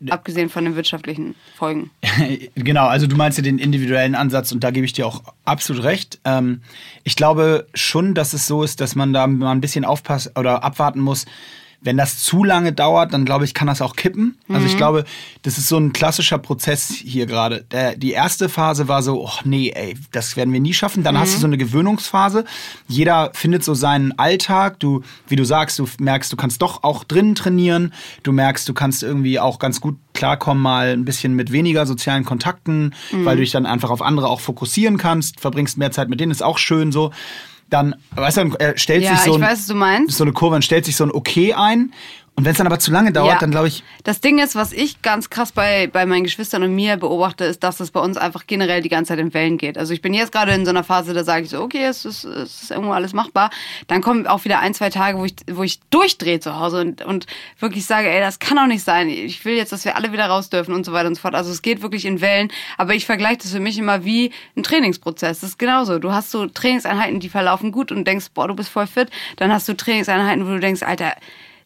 [0.00, 1.90] ja, Abgesehen von den wirtschaftlichen Folgen.
[2.54, 5.82] genau, also du meinst ja den individuellen Ansatz und da gebe ich dir auch absolut
[5.82, 6.20] recht.
[6.24, 6.62] Ähm,
[7.02, 10.62] ich glaube schon, dass es so ist, dass man da mal ein bisschen aufpassen oder
[10.62, 11.26] abwarten muss.
[11.80, 14.36] Wenn das zu lange dauert, dann glaube ich, kann das auch kippen.
[14.48, 15.04] Also ich glaube,
[15.42, 17.64] das ist so ein klassischer Prozess hier gerade.
[17.96, 21.04] Die erste Phase war so, oh nee, ey, das werden wir nie schaffen.
[21.04, 22.44] Dann hast du so eine Gewöhnungsphase.
[22.88, 24.80] Jeder findet so seinen Alltag.
[24.80, 27.92] Du, wie du sagst, du merkst, du kannst doch auch drinnen trainieren.
[28.24, 32.24] Du merkst, du kannst irgendwie auch ganz gut klarkommen, mal ein bisschen mit weniger sozialen
[32.24, 36.18] Kontakten, weil du dich dann einfach auf andere auch fokussieren kannst, verbringst mehr Zeit mit
[36.18, 37.12] denen, ist auch schön so.
[37.70, 40.62] Dann, weißt du, dann äh, stellt Ja, sich so, ein, weiß, so eine Kurve, dann
[40.62, 41.92] stellt sich so ein Okay ein
[42.38, 43.38] Und wenn es dann aber zu lange dauert, Ja.
[43.40, 46.72] dann glaube ich, Das Ding ist, was ich ganz krass bei, bei meinen Geschwistern und
[46.72, 49.76] mir beobachte, ist, dass es bei uns einfach generell die ganze Zeit in Wellen geht.
[49.76, 52.04] Also ich bin jetzt gerade in so einer Phase, da sage ich so, okay, es
[52.04, 53.50] ist, es ist irgendwo alles machbar.
[53.88, 57.02] Dann kommen auch wieder ein, zwei Tage, wo ich, wo ich durchdrehe zu Hause und,
[57.04, 57.26] und
[57.58, 59.08] wirklich sage, ey, das kann doch nicht sein.
[59.08, 61.34] Ich will jetzt, dass wir alle wieder raus dürfen und so weiter und so fort.
[61.34, 62.52] Also es geht wirklich in Wellen.
[62.76, 65.40] Aber ich vergleiche das für mich immer wie ein Trainingsprozess.
[65.40, 65.98] Das ist genauso.
[65.98, 69.10] Du hast so Trainingseinheiten, die verlaufen gut und denkst, boah, du bist voll fit.
[69.38, 71.14] Dann hast du Trainingseinheiten, wo du denkst, Alter,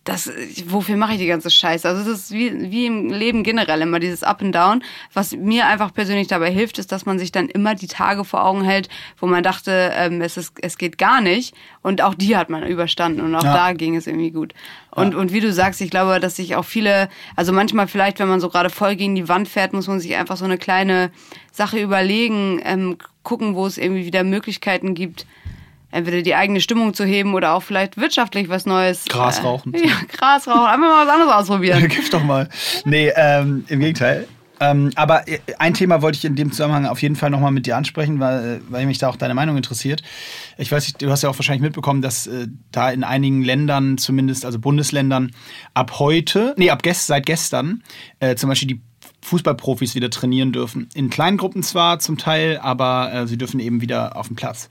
[0.05, 0.31] das,
[0.67, 1.88] wofür mache ich die ganze Scheiße?
[1.88, 4.83] Also es ist wie, wie im Leben generell immer dieses Up and Down.
[5.15, 8.45] Was mir einfach persönlich dabei hilft, ist, dass man sich dann immer die Tage vor
[8.45, 8.88] Augen hält,
[9.19, 11.55] wo man dachte, ähm, es, ist, es geht gar nicht.
[11.83, 13.55] Und auch die hat man überstanden und auch Ja.
[13.55, 14.55] da ging es irgendwie gut.
[14.91, 18.29] Und, und wie du sagst, ich glaube, dass sich auch viele, also manchmal vielleicht, wenn
[18.29, 21.12] man so gerade voll gegen die Wand fährt, muss man sich einfach so eine kleine
[21.53, 25.27] Sache überlegen, ähm, gucken, wo es irgendwie wieder Möglichkeiten gibt,
[25.93, 29.05] entweder die eigene Stimmung zu heben oder auch vielleicht wirtschaftlich was Neues.
[29.05, 29.73] Gras rauchen.
[29.75, 30.67] Äh, ja, Gras rauchen.
[30.67, 31.89] Einfach mal was anderes ausprobieren.
[31.89, 32.49] Gib doch mal.
[32.85, 34.27] Nee, ähm, im Gegenteil.
[34.63, 37.67] Ähm, aber äh, ein Thema wollte ich in dem Zusammenhang auf jeden Fall nochmal mit
[37.67, 40.03] dir ansprechen, weil, weil mich da auch deine Meinung interessiert.
[40.57, 43.99] Ich weiß nicht, du hast ja auch wahrscheinlich mitbekommen, dass äh, da in einigen Ländern,
[43.99, 45.33] zumindest also Bundesländern,
[45.75, 47.83] ab heute, nee, ab gest, seit gestern,
[48.21, 48.81] äh, zum Beispiel die
[49.23, 50.89] Fußballprofis wieder trainieren dürfen.
[50.95, 54.69] In kleinen Gruppen zwar zum Teil, aber äh, sie dürfen eben wieder auf den Platz.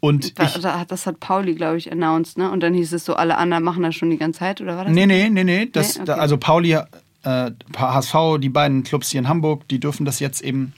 [0.00, 2.50] Und Da, ich, da, das hat Pauli, glaube ich, announced, ne?
[2.50, 4.84] Und dann hieß es so, alle anderen machen das schon die ganze Zeit, oder war
[4.84, 4.92] das?
[4.92, 5.66] Nee, nee, nee, nee.
[5.72, 6.04] Das, Nee?
[6.04, 6.20] da, Okay.
[6.22, 10.72] also Pauli, äh, HSV, die beiden Clubs hier in Hamburg, die dürfen das jetzt eben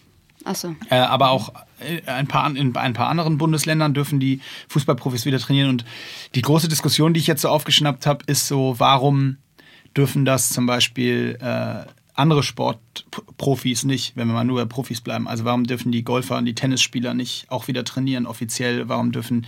[0.44, 0.74] Achso.
[0.88, 5.38] Äh, aber auch äh, ein paar, in ein paar anderen Bundesländern dürfen die Fußballprofis wieder
[5.38, 5.68] trainieren.
[5.68, 5.85] Und
[6.35, 9.37] die große Diskussion, die ich jetzt so aufgeschnappt habe, ist so, warum
[9.94, 11.85] dürfen das zum Beispiel äh,
[12.20, 15.26] andere Sportprofis nicht, wenn wir mal nur bei Profis bleiben?
[15.26, 18.88] Also warum dürfen die Golfer und die Tennisspieler nicht auch wieder trainieren offiziell?
[18.88, 19.46] Warum dürfen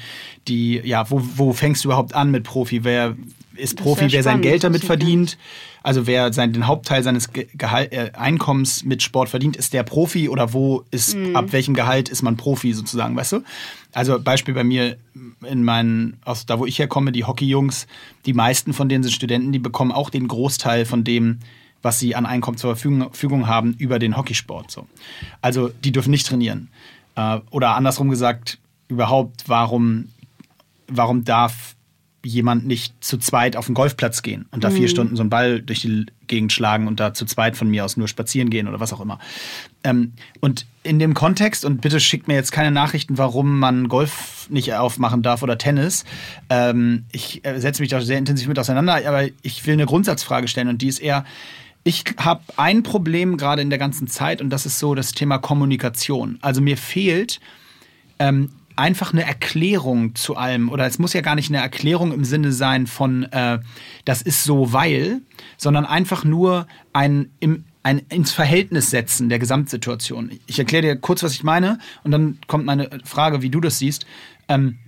[0.49, 2.85] die, ja, wo, wo fängst du überhaupt an mit Profi?
[2.85, 3.17] Wer
[3.55, 5.39] ist Das Profi, wer sein spannend, Geld das damit verdient?
[5.83, 9.83] Also wer sein, den Hauptteil seines Ge Gehalt, äh, Einkommens mit Sport verdient, ist der
[9.83, 13.43] Profi oder wo ist, ab welchem Gehalt ist man Profi sozusagen, weißt du?
[13.93, 14.97] Also Beispiel bei mir
[15.47, 17.87] in meinen, aus da wo ich herkomme, die Hockeyjungs,
[18.27, 21.41] die meisten von denen sind Studenten, die bekommen auch den Großteil von dem,
[21.83, 24.71] was sie an Einkommen zur Verfügung, haben, über den Hockeysport.
[24.71, 24.87] So.
[25.41, 26.69] Also die dürfen nicht trainieren.
[27.17, 30.09] Äh, oder andersrum gesagt, überhaupt, warum,
[30.89, 31.75] warum darf
[32.25, 35.61] jemand nicht zu zweit auf den Golfplatz gehen und da vier Stunden so einen Ball
[35.61, 38.79] durch die Gegend schlagen und da zu zweit von mir aus nur spazieren gehen oder
[38.79, 39.19] was auch immer.
[39.83, 44.47] Ähm, und in dem Kontext, und bitte schickt mir jetzt keine Nachrichten, warum man Golf
[44.51, 46.05] nicht aufmachen darf oder Tennis.
[46.49, 50.47] Ähm, ich äh, setze mich da sehr intensiv mit auseinander, aber ich will eine Grundsatzfrage
[50.47, 51.25] stellen und die ist eher,
[51.85, 55.39] ich habe ein Problem gerade in der ganzen Zeit und das ist so das Thema
[55.39, 56.39] Kommunikation.
[56.41, 57.41] Also mir fehlt
[58.19, 60.69] ähm, einfach eine Erklärung zu allem.
[60.69, 63.59] Oder es muss ja gar nicht eine Erklärung im Sinne sein von, äh,
[64.05, 65.23] das ist so, weil,
[65.57, 70.31] sondern einfach nur ein, im, ein ins Verhältnis setzen der Gesamtsituation.
[70.47, 73.79] Ich erkläre dir kurz, was ich meine, und dann kommt meine Frage, wie du das
[73.79, 74.07] siehst.
[74.49, 74.79] Ähm,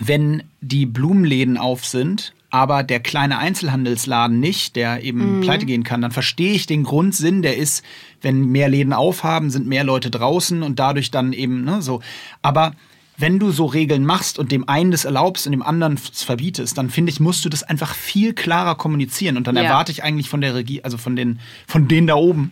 [0.00, 6.02] wenn die Blumenläden auf sind, aber der kleine Einzelhandelsladen nicht, der eben pleite gehen kann,
[6.02, 7.82] dann verstehe ich den Grundsinn, der ist,
[8.20, 12.02] wenn mehr Läden aufhaben, sind mehr Leute draußen und dadurch dann eben ne, so.
[12.42, 12.72] Aber
[13.16, 16.76] wenn du so Regeln machst und dem einen das erlaubst und dem anderen es verbietest,
[16.76, 19.38] dann finde ich, musst du das einfach viel klarer kommunizieren.
[19.38, 19.62] Und dann Ja.
[19.62, 22.50] erwarte ich eigentlich von der Regie, also von den, von denen da oben,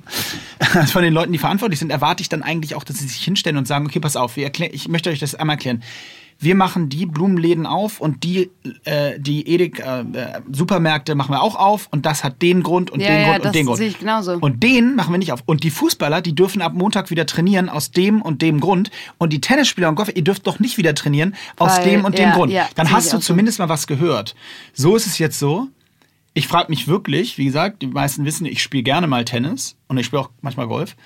[0.93, 3.59] von den Leuten, die verantwortlich sind, erwarte ich dann eigentlich auch, dass sie sich hinstellen
[3.59, 5.83] und sagen, okay, pass auf, ich möchte euch das einmal erklären.
[6.43, 8.51] Wir machen die Blumenläden auf und die,
[8.85, 13.01] äh, die Edik äh, Supermärkte machen wir auch auf und das hat den Grund und
[13.01, 13.77] Ja, den ja, Grund und das den Grund.
[13.79, 14.33] sehe ich genauso.
[14.41, 15.43] Und den machen wir nicht auf.
[15.45, 18.91] Und die Fußballer, die dürfen ab Montag wieder trainieren aus dem und dem Grund.
[19.19, 22.17] Und die Tennisspieler und Golfer, ihr dürft doch nicht wieder trainieren aus Weil- dem und
[22.17, 22.53] dem ja, Grund.
[22.53, 23.27] ja, Dann hast du auch so.
[23.27, 24.35] zumindest mal was gehört.
[24.73, 25.69] So ist es jetzt so.
[26.33, 29.99] Ich frage mich wirklich, wie gesagt, die meisten wissen, ich spiele gerne mal Tennis und
[29.99, 30.97] ich spiele auch manchmal Golf.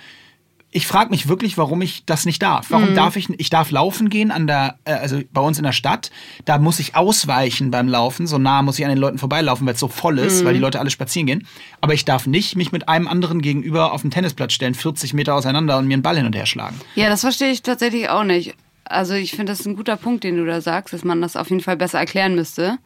[0.76, 2.66] Ich frage mich wirklich, warum ich das nicht darf.
[2.70, 2.94] Warum Mhm.
[2.96, 6.10] darf ich ich darf laufen gehen an der äh, also bei uns in der Stadt,
[6.46, 9.74] da muss ich ausweichen beim Laufen, so nah muss ich an den Leuten vorbeilaufen, weil
[9.74, 10.46] es so voll ist, Mhm.
[10.46, 11.46] weil die Leute alle spazieren gehen,
[11.80, 15.36] aber ich darf nicht mich mit einem anderen gegenüber auf den Tennisplatz stellen, 40 Meter
[15.36, 16.80] auseinander und mir einen Ball hin und her schlagen.
[16.96, 18.54] Ja, das verstehe ich tatsächlich auch nicht.
[18.84, 21.36] Also ich finde, das ist ein guter Punkt, den du da sagst, dass man das
[21.36, 22.78] auf jeden Fall besser erklären müsste.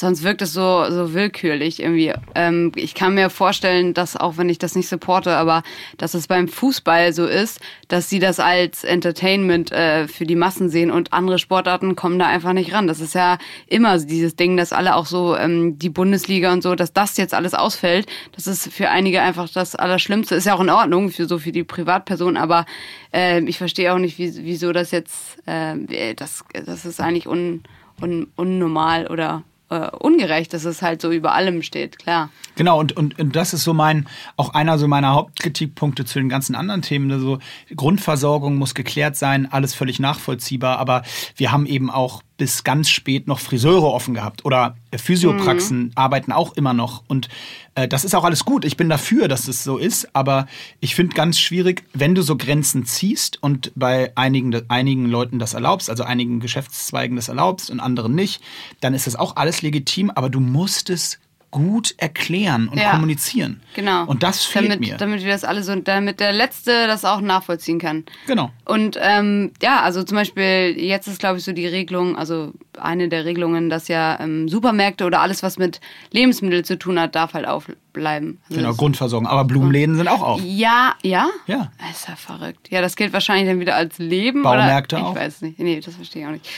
[0.00, 2.12] Sonst wirkt es so, so willkürlich irgendwie.
[2.36, 5.64] Ähm, ich kann mir vorstellen, dass auch wenn ich das nicht supporte, aber
[5.96, 10.68] dass es beim Fußball so ist, dass sie das als Entertainment äh, für die Massen
[10.68, 12.86] sehen und andere Sportarten kommen da einfach nicht ran.
[12.86, 16.76] Das ist ja immer dieses Ding, dass alle auch so ähm, die Bundesliga und so,
[16.76, 18.06] dass das jetzt alles ausfällt.
[18.36, 20.36] Das ist für einige einfach das Allerschlimmste.
[20.36, 22.66] Ist ja auch in Ordnung für so für die Privatperson, aber
[23.12, 27.64] ähm, ich verstehe auch nicht, wie, wieso das jetzt, äh, das, das ist eigentlich un,
[28.00, 32.30] un, unnormal oder äh, ungerecht, dass es halt so über allem steht, klar.
[32.56, 36.28] Genau, und, und, und das ist so mein, auch einer so meiner Hauptkritikpunkte zu den
[36.28, 37.10] ganzen anderen Themen.
[37.12, 37.38] Also
[37.74, 41.02] Grundversorgung muss geklärt sein, alles völlig nachvollziehbar, aber
[41.36, 45.92] wir haben eben auch bis ganz spät noch Friseure offen gehabt oder Physiopraxen mhm.
[45.96, 47.02] arbeiten auch immer noch.
[47.06, 47.28] Und
[47.74, 48.64] äh, das ist auch alles gut.
[48.64, 50.46] Ich bin dafür, dass es so ist, aber
[50.80, 55.52] ich finde ganz schwierig, wenn du so Grenzen ziehst und bei einigen, einigen Leuten das
[55.52, 58.40] erlaubst, also einigen Geschäftszweigen das erlaubst und anderen nicht,
[58.80, 61.18] dann ist das auch alles legitim, aber du musst es
[61.50, 63.62] gut erklären und ja, kommunizieren.
[63.74, 64.04] Genau.
[64.04, 64.96] Und das fehlt damit, mir.
[64.96, 68.04] Damit wir das alle so, damit der Letzte das auch nachvollziehen kann.
[68.26, 68.50] Genau.
[68.66, 73.08] Und ähm, ja, also zum Beispiel, jetzt ist glaube ich so die Regelung, also eine
[73.08, 75.80] der Regelungen, dass ja ähm, Supermärkte oder alles, was mit
[76.10, 78.40] Lebensmitteln zu tun hat, darf halt aufbleiben.
[78.50, 79.26] Also genau, Grundversorgung.
[79.26, 80.42] Aber Blumenläden sind auch auf.
[80.44, 81.28] Ja, ja?
[81.46, 81.72] Ja.
[81.78, 82.68] Das ist ja verrückt.
[82.70, 84.42] Ja, das gilt wahrscheinlich dann wieder als Leben.
[84.42, 85.06] Baumärkte oder?
[85.06, 85.14] auch.
[85.14, 85.58] Ich weiß nicht.
[85.58, 86.48] Nee, das verstehe ich auch nicht.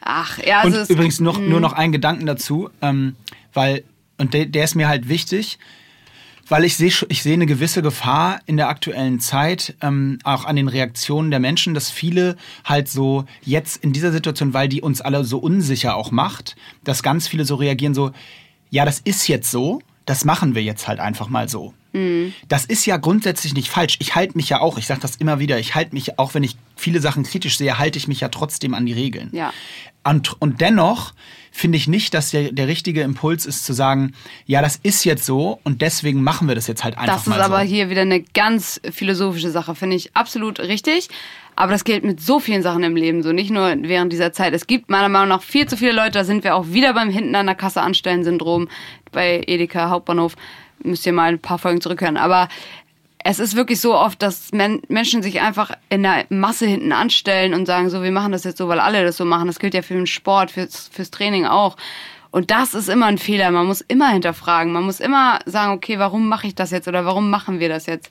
[0.00, 3.16] Ach, ja, also Und übrigens noch, nur noch ein Gedanken dazu, ähm,
[3.52, 3.84] weil
[4.20, 5.58] und der, der ist mir halt wichtig,
[6.48, 10.56] weil ich sehe ich sehe eine gewisse Gefahr in der aktuellen Zeit, ähm, auch an
[10.56, 15.00] den Reaktionen der Menschen, dass viele halt so jetzt in dieser Situation, weil die uns
[15.00, 18.10] alle so unsicher auch macht, dass ganz viele so reagieren so,
[18.68, 21.72] ja, das ist jetzt so, das machen wir jetzt halt einfach mal so.
[21.92, 22.34] Mhm.
[22.48, 23.96] Das ist ja grundsätzlich nicht falsch.
[24.00, 26.42] Ich halte mich ja auch, ich sage das immer wieder, ich halte mich, auch wenn
[26.42, 29.30] ich viele Sachen kritisch sehe, halte ich mich ja trotzdem an die Regeln.
[29.32, 29.52] Ja.
[30.04, 31.14] Und, und dennoch
[31.50, 34.12] finde ich nicht, dass der, der richtige Impuls ist zu sagen,
[34.46, 37.30] ja, das ist jetzt so und deswegen machen wir das jetzt halt einfach mal so.
[37.30, 41.08] Das ist aber hier wieder eine ganz philosophische Sache, finde ich absolut richtig.
[41.56, 44.54] Aber das gilt mit so vielen Sachen im Leben, so nicht nur während dieser Zeit.
[44.54, 47.10] Es gibt meiner Meinung nach viel zu viele Leute, da sind wir auch wieder beim
[47.10, 48.68] hinten an der Kasse anstellen Syndrom
[49.12, 50.36] bei Edeka Hauptbahnhof.
[50.82, 52.16] Müsst ihr mal ein paar Folgen zurückhören.
[52.16, 52.48] Aber
[53.24, 57.54] es ist wirklich so oft, dass Men Menschen sich einfach in der Masse hinten anstellen
[57.54, 59.46] und sagen, so, wir machen das jetzt so, weil alle das so machen.
[59.46, 61.76] Das gilt ja für den Sport, fürs, fürs Training auch.
[62.30, 63.50] Und das ist immer ein Fehler.
[63.50, 64.72] Man muss immer hinterfragen.
[64.72, 67.86] Man muss immer sagen, okay, warum mache ich das jetzt oder warum machen wir das
[67.86, 68.10] jetzt?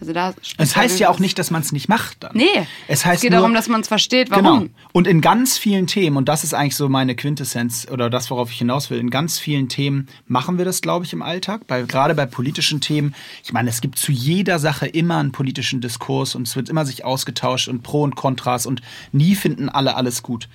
[0.00, 2.22] Also da es heißt ja auch nicht, dass man es nicht macht.
[2.22, 2.30] Dann.
[2.34, 2.46] Nee.
[2.86, 4.60] Es, heißt es geht nur, darum, dass man es versteht, warum.
[4.60, 4.72] Genau.
[4.92, 8.50] Und in ganz vielen Themen, und das ist eigentlich so meine Quintessenz oder das, worauf
[8.50, 11.66] ich hinaus will, in ganz vielen Themen machen wir das, glaube ich, im Alltag.
[11.66, 13.14] Bei, gerade bei politischen Themen.
[13.42, 16.86] Ich meine, es gibt zu jeder Sache immer einen politischen Diskurs und es wird immer
[16.86, 20.48] sich ausgetauscht und Pro und Kontras und nie finden alle alles gut.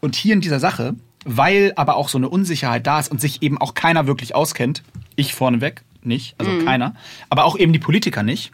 [0.00, 3.42] Und hier in dieser Sache, weil aber auch so eine Unsicherheit da ist und sich
[3.42, 4.82] eben auch keiner wirklich auskennt,
[5.16, 6.64] ich vorneweg, nicht, also mhm.
[6.64, 6.94] keiner,
[7.28, 8.52] aber auch eben die Politiker nicht.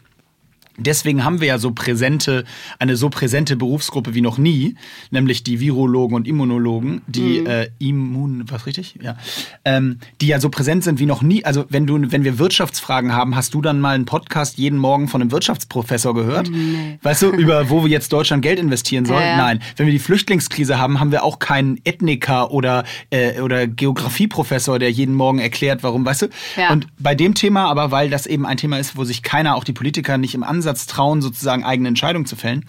[0.77, 2.45] Deswegen haben wir ja so präsente,
[2.77, 4.75] eine so präsente Berufsgruppe wie noch nie,
[5.09, 7.47] nämlich die Virologen und Immunologen, die mhm.
[7.47, 8.95] äh, Immun, was richtig?
[9.01, 9.17] Ja.
[9.65, 11.43] Ähm, die ja so präsent sind wie noch nie.
[11.43, 15.07] Also wenn du, wenn wir Wirtschaftsfragen haben, hast du dann mal einen Podcast jeden Morgen
[15.07, 16.49] von einem Wirtschaftsprofessor gehört?
[16.49, 16.99] Mhm.
[17.01, 19.19] Weißt du, über wo wir jetzt Deutschland Geld investieren soll?
[19.19, 19.37] Ja, ja.
[19.37, 19.59] Nein.
[19.77, 24.91] Wenn wir die Flüchtlingskrise haben, haben wir auch keinen Ethniker oder, äh, oder Geografieprofessor, der
[24.91, 26.27] jeden Morgen erklärt, warum, weißt du?
[26.55, 26.71] Ja.
[26.71, 29.63] Und bei dem Thema, aber weil das eben ein Thema ist, wo sich keiner, auch
[29.63, 32.65] die Politiker, nicht im Ansatz Ansatz trauen, sozusagen eigene Entscheidungen zu fällen,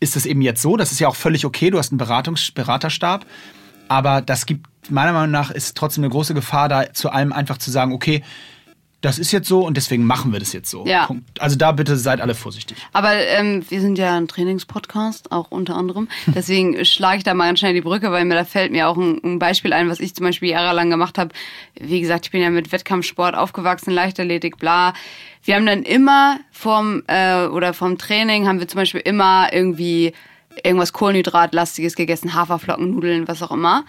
[0.00, 0.76] ist es eben jetzt so.
[0.76, 1.70] Das ist ja auch völlig okay.
[1.70, 3.26] Du hast einen Beratungs Beraterstab.
[3.88, 7.58] Aber das gibt, meiner Meinung nach, ist trotzdem eine große Gefahr, da zu allem einfach
[7.58, 8.22] zu sagen, okay,
[9.00, 10.84] das ist jetzt so und deswegen machen wir das jetzt so.
[10.84, 11.06] Ja.
[11.06, 11.40] Punkt.
[11.40, 12.78] Also da bitte seid alle vorsichtig.
[12.92, 16.08] Aber ähm, wir sind ja ein Trainingspodcast, auch unter anderem.
[16.26, 18.96] Deswegen schlage ich da mal ganz schnell die Brücke, weil mir da fällt mir auch
[18.96, 21.32] ein, ein Beispiel ein, was ich zum Beispiel jahrelang gemacht habe.
[21.78, 24.94] Wie gesagt, ich bin ja mit Wettkampfsport aufgewachsen, Leichtathletik, bla.
[25.44, 30.12] Wir haben dann immer vom äh, oder vom Training haben wir zum Beispiel immer irgendwie
[30.64, 33.84] irgendwas Kohlenhydratlastiges gegessen, Haferflocken, Nudeln, was auch immer.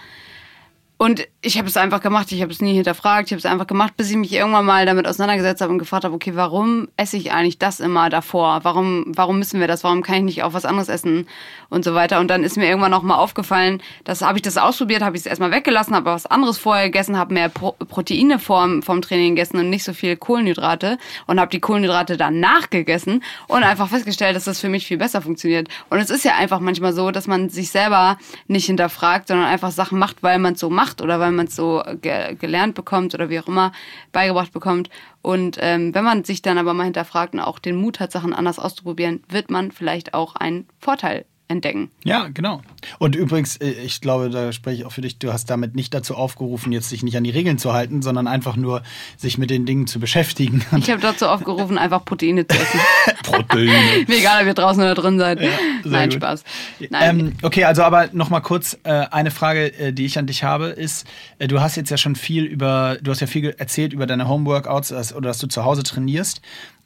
[1.01, 3.67] Und ich habe es einfach gemacht, ich habe es nie hinterfragt, ich habe es einfach
[3.67, 7.15] gemacht, bis ich mich irgendwann mal damit auseinandergesetzt habe und gefragt habe, okay, warum esse
[7.15, 8.59] ich eigentlich das immer davor?
[8.63, 9.85] Warum, warum müssen wir das?
[9.85, 11.25] Warum kann ich nicht auch was anderes essen
[11.69, 12.19] und so weiter?
[12.19, 15.21] Und dann ist mir irgendwann noch mal aufgefallen, dass habe ich das ausprobiert, habe ich
[15.21, 19.35] es erstmal weggelassen, habe was anderes vorher gegessen, habe mehr Pro Proteine vorm, vom Training
[19.35, 24.35] gegessen und nicht so viel Kohlenhydrate und habe die Kohlenhydrate danach gegessen und einfach festgestellt,
[24.35, 25.69] dass das für mich viel besser funktioniert.
[25.89, 29.71] Und es ist ja einfach manchmal so, dass man sich selber nicht hinterfragt, sondern einfach
[29.71, 32.75] Sachen macht, weil man es so macht macht oder weil man es so ge gelernt
[32.75, 33.71] bekommt oder wie auch immer
[34.12, 34.89] beigebracht bekommt.
[35.21, 38.34] Und ähm, wenn man sich dann aber mal hinterfragt und auch den Mut hat, Sachen
[38.34, 41.89] anders auszuprobieren, wird man vielleicht auch einen Vorteil entdecken.
[42.03, 42.62] Ja, genau.
[42.99, 45.93] Und übrigens, äh, ich glaube, da spreche ich auch für dich, du hast damit nicht
[45.93, 48.83] dazu aufgerufen, jetzt sich nicht an die Regeln zu halten, sondern einfach nur
[49.17, 50.63] sich mit den Dingen zu beschäftigen.
[50.77, 52.79] Ich habe dazu aufgerufen, einfach Proteine zu essen.
[53.23, 54.05] Proteine.
[54.07, 55.41] Mir egal, ob ihr draußen oder drin seid.
[55.41, 55.49] Ja,
[55.83, 56.19] Nein, gut.
[56.19, 56.43] Spaß.
[56.89, 57.19] Nein.
[57.19, 60.67] Ähm, okay, also aber nochmal kurz äh, eine Frage, äh, die ich an dich habe,
[60.67, 61.07] ist,
[61.39, 64.27] äh, du hast jetzt ja schon viel über, du hast ja viel erzählt über deine
[64.27, 66.41] Homeworkouts oder dass du zu Hause trainierst.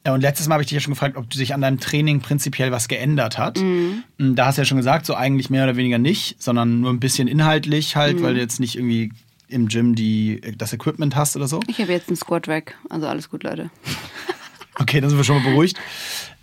[0.06, 2.72] Und letztes Mal habe ich dich ja schon gefragt, ob sich an deinem Training prinzipiell
[2.72, 3.60] was geändert hat.
[3.60, 4.04] Mhm.
[4.18, 7.00] Da hast du ja schon gesagt, so eigentlich mehr oder weniger nicht, sondern nur ein
[7.00, 8.24] bisschen inhaltlich halt, mhm.
[8.24, 9.12] weil du jetzt nicht irgendwie
[9.48, 11.62] im Gym die, das Equipment hast oder so.
[11.68, 13.70] Ich habe jetzt einen Squat Rack, also alles gut, Leute.
[14.80, 15.80] Okay, dann sind wir schon mal beruhigt.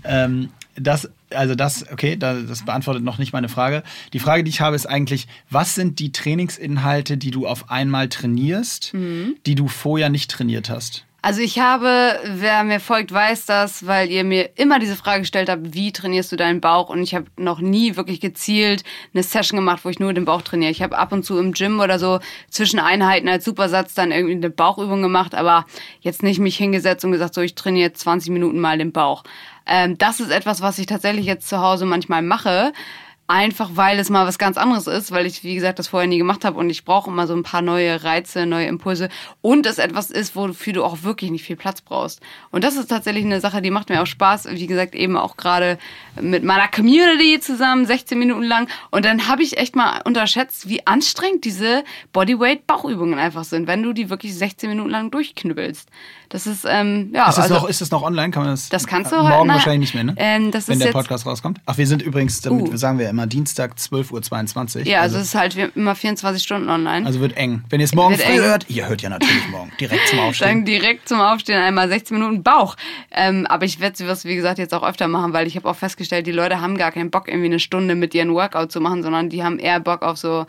[0.05, 3.83] Ähm, das, also das, okay, das beantwortet noch nicht meine Frage.
[4.13, 8.09] Die Frage, die ich habe, ist eigentlich, was sind die Trainingsinhalte, die du auf einmal
[8.09, 9.35] trainierst, mhm.
[9.47, 11.05] die du vorher nicht trainiert hast?
[11.23, 15.51] Also ich habe, wer mir folgt, weiß das, weil ihr mir immer diese Frage gestellt
[15.51, 16.89] habt, wie trainierst du deinen Bauch?
[16.89, 20.41] Und ich habe noch nie wirklich gezielt eine Session gemacht, wo ich nur den Bauch
[20.41, 20.71] trainiere.
[20.71, 24.35] Ich habe ab und zu im Gym oder so zwischen Einheiten als Supersatz dann irgendwie
[24.35, 25.67] eine Bauchübung gemacht, aber
[26.01, 29.23] jetzt nicht mich hingesetzt und gesagt, so ich trainiere 20 Minuten mal den Bauch.
[29.67, 32.73] Ähm, das ist etwas, was ich tatsächlich jetzt zu Hause manchmal mache
[33.33, 36.19] Einfach weil es mal was ganz anderes ist, weil ich, wie gesagt, das vorher nie
[36.19, 39.09] gemacht habe und ich brauche immer so ein paar neue Reize, neue Impulse
[39.41, 42.21] und es etwas ist, wofür du auch wirklich nicht viel Platz brauchst.
[42.51, 44.49] Und das ist tatsächlich eine Sache, die macht mir auch Spaß.
[44.51, 45.79] Wie gesagt, eben auch gerade
[46.21, 48.69] mit meiner Community zusammen, 16 Minuten lang.
[48.91, 53.93] Und dann habe ich echt mal unterschätzt, wie anstrengend diese Bodyweight-Bauchübungen einfach sind, wenn du
[53.93, 55.89] die wirklich 16 Minuten lang durchknüppelst.
[56.31, 57.29] Das ist, ähm, ja.
[57.29, 58.31] Ist das, also, noch, ist das noch online?
[58.31, 58.69] Kann man das?
[58.69, 60.15] Das kannst du Morgen halt, wahrscheinlich nicht mehr, ne?
[60.17, 61.61] Ähm, das wenn ist der Podcast rauskommt.
[61.67, 62.77] Ach, wir sind übrigens, damit uh.
[62.77, 64.87] sagen wir immer Dienstag 12.22 Uhr.
[64.87, 67.05] Ja, also, also es ist halt immer 24 Stunden online.
[67.05, 67.65] Also wird eng.
[67.69, 69.73] Wenn ihr es morgen früh hört, ihr hört ja natürlich morgen.
[69.81, 70.49] Direkt zum Aufstehen.
[70.49, 72.77] Dann direkt zum Aufstehen einmal 16 Minuten Bauch.
[73.11, 75.77] Ähm, aber ich werde es, wie gesagt, jetzt auch öfter machen, weil ich habe auch
[75.77, 79.03] festgestellt, die Leute haben gar keinen Bock, irgendwie eine Stunde mit ihren Workout zu machen,
[79.03, 80.47] sondern die haben eher Bock auf so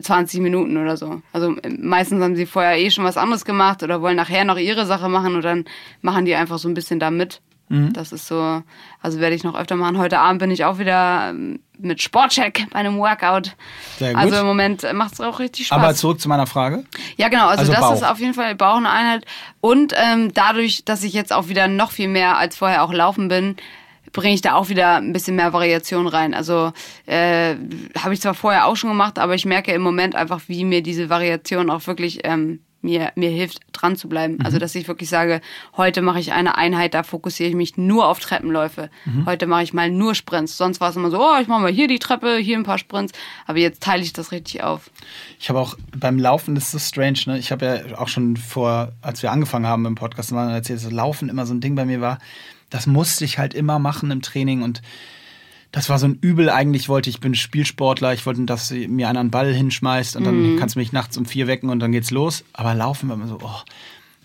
[0.00, 1.20] 20 Minuten oder so.
[1.32, 4.86] Also meistens haben sie vorher eh schon was anderes gemacht oder wollen nachher noch ihre
[4.86, 5.64] Sache machen und dann
[6.00, 7.40] machen die einfach so ein bisschen da mit.
[7.72, 7.92] Mhm.
[7.94, 8.62] Das ist so,
[9.00, 9.96] also werde ich noch öfter machen.
[9.96, 13.56] Heute Abend bin ich auch wieder ähm, mit Sportcheck bei einem Workout.
[13.98, 14.22] Sehr gut.
[14.22, 15.78] Also im Moment macht es auch richtig Spaß.
[15.78, 16.84] Aber zurück zu meiner Frage.
[17.16, 17.48] Ja, genau.
[17.48, 17.94] Also, also das Bauch.
[17.94, 19.24] ist auf jeden Fall Bauch eine Einheit.
[19.62, 23.28] Und ähm, dadurch, dass ich jetzt auch wieder noch viel mehr als vorher auch laufen
[23.28, 23.56] bin,
[24.12, 26.34] bringe ich da auch wieder ein bisschen mehr Variation rein.
[26.34, 26.72] Also
[27.06, 27.56] äh,
[27.98, 30.82] habe ich zwar vorher auch schon gemacht, aber ich merke im Moment einfach, wie mir
[30.82, 34.34] diese Variation auch wirklich ähm, mir, mir hilft, dran zu bleiben.
[34.34, 34.44] Mhm.
[34.44, 35.40] Also, dass ich wirklich sage,
[35.76, 38.90] heute mache ich eine Einheit, da fokussiere ich mich nur auf Treppenläufe.
[39.04, 39.26] Mhm.
[39.26, 40.56] Heute mache ich mal nur Sprints.
[40.56, 42.78] Sonst war es immer so, oh, ich mache mal hier die Treppe, hier ein paar
[42.78, 43.12] Sprints.
[43.46, 44.90] Aber jetzt teile ich das richtig auf.
[45.38, 47.38] Ich habe auch beim Laufen, das ist so strange, ne?
[47.38, 50.90] Ich habe ja auch schon vor, als wir angefangen haben im Podcast, mal erzählt, dass
[50.90, 52.18] Laufen immer so ein Ding bei mir war
[52.72, 54.80] das musste ich halt immer machen im Training und
[55.72, 56.48] das war so ein Übel.
[56.50, 60.54] Eigentlich wollte ich, bin Spielsportler, ich wollte, dass mir einer einen Ball hinschmeißt und dann
[60.54, 60.58] mhm.
[60.58, 62.44] kannst du mich nachts um vier wecken und dann geht's los.
[62.54, 63.60] Aber laufen war immer so, oh.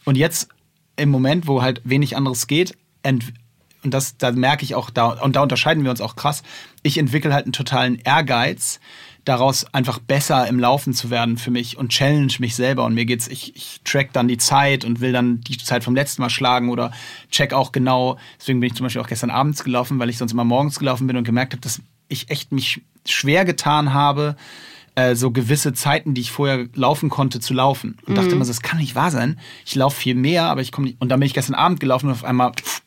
[0.05, 0.49] Und jetzt
[0.95, 5.35] im Moment, wo halt wenig anderes geht, und das, da merke ich auch, da, und
[5.35, 6.43] da unterscheiden wir uns auch krass,
[6.83, 8.79] ich entwickle halt einen totalen Ehrgeiz,
[9.27, 12.85] daraus einfach besser im Laufen zu werden für mich und challenge mich selber.
[12.85, 15.95] Und mir geht's, ich, ich track dann die Zeit und will dann die Zeit vom
[15.95, 16.91] letzten Mal schlagen oder
[17.29, 18.17] check auch genau.
[18.39, 21.07] Deswegen bin ich zum Beispiel auch gestern abends gelaufen, weil ich sonst immer morgens gelaufen
[21.07, 24.35] bin und gemerkt habe, dass ich echt mich schwer getan habe,
[24.95, 27.97] äh, so gewisse Zeiten, die ich vorher laufen konnte, zu laufen.
[28.05, 28.15] Und mhm.
[28.15, 29.39] dachte immer, das kann nicht wahr sein.
[29.65, 31.01] Ich laufe viel mehr, aber ich komme nicht.
[31.01, 32.81] Und dann bin ich gestern Abend gelaufen und auf einmal pff,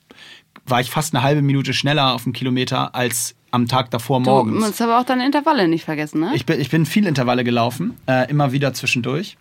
[0.66, 4.54] war ich fast eine halbe Minute schneller auf dem Kilometer als am Tag davor morgens.
[4.54, 6.32] Du musst aber auch deine Intervalle nicht vergessen, ne?
[6.34, 9.36] Ich bin, ich bin viel Intervalle gelaufen, äh, immer wieder zwischendurch.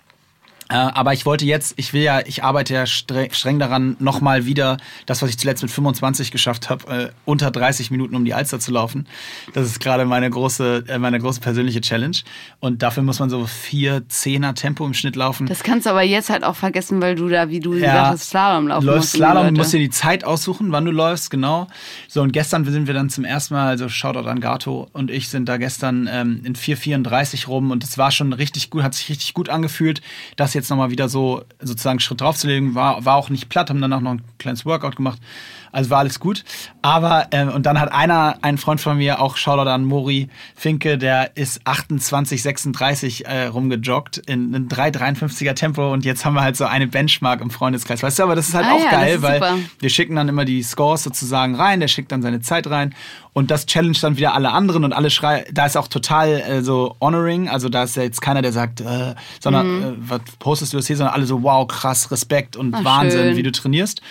[0.72, 4.46] Äh, aber ich wollte jetzt, ich will ja, ich arbeite ja streng, streng daran, nochmal
[4.46, 4.78] wieder
[5.08, 8.60] das, was ich zuletzt mit 25 geschafft habe, äh, unter 30 Minuten um die Alster
[8.60, 9.08] zu laufen.
[9.54, 12.18] Das ist gerade meine große, äh, meine große persönliche Challenge.
[12.60, 15.48] Und dafür muss man so vier Zehner Tempo im Schnitt laufen.
[15.48, 18.08] Das kannst du aber jetzt halt auch vergessen, weil du da, wie du ja, gesagt
[18.10, 19.12] hast, Slalom laufen läufst musst.
[19.14, 21.68] Slalom, musst dir die Zeit aussuchen, wann du läufst, genau.
[22.08, 25.30] So, und gestern sind wir dann zum ersten Mal, also Shoutout an Gato und ich
[25.30, 29.10] sind da gestern ähm, in 4,34 rum und es war schon richtig gut, hat sich
[29.10, 30.02] richtig gut angefühlt,
[30.36, 32.76] dass jetzt nochmal wieder so sozusagen Schritt draufzulegen.
[32.76, 35.22] War, war auch nicht platt, haben danach noch ein kleines Workout gemacht.
[35.72, 36.44] Also war alles gut.
[36.82, 40.98] Aber, äh, und dann hat einer, ein Freund von mir, auch Shoutout an Mori Finke,
[40.98, 46.58] der ist 28, 36 äh, rumgejoggt in einem 3,53er Tempo und jetzt haben wir halt
[46.58, 48.04] so eine Benchmark im Freundeskreis.
[48.04, 49.58] Weißt du, aber das ist halt ah, auch ja, geil, weil super.
[49.80, 52.94] wir schicken dann immer die Scores sozusagen rein, der schickt dann seine Zeit rein
[53.34, 56.62] und das challenge dann wieder alle anderen und alle schreien, da ist auch total äh,
[56.62, 59.84] so honoring, also da ist ja jetzt keiner, der sagt, äh, sondern mhm.
[59.84, 63.20] äh, was postest du das hier, sondern alle so, wow, krass, Respekt und Ach, Wahnsinn,
[63.20, 63.38] schön.
[63.38, 64.02] wie du trainierst.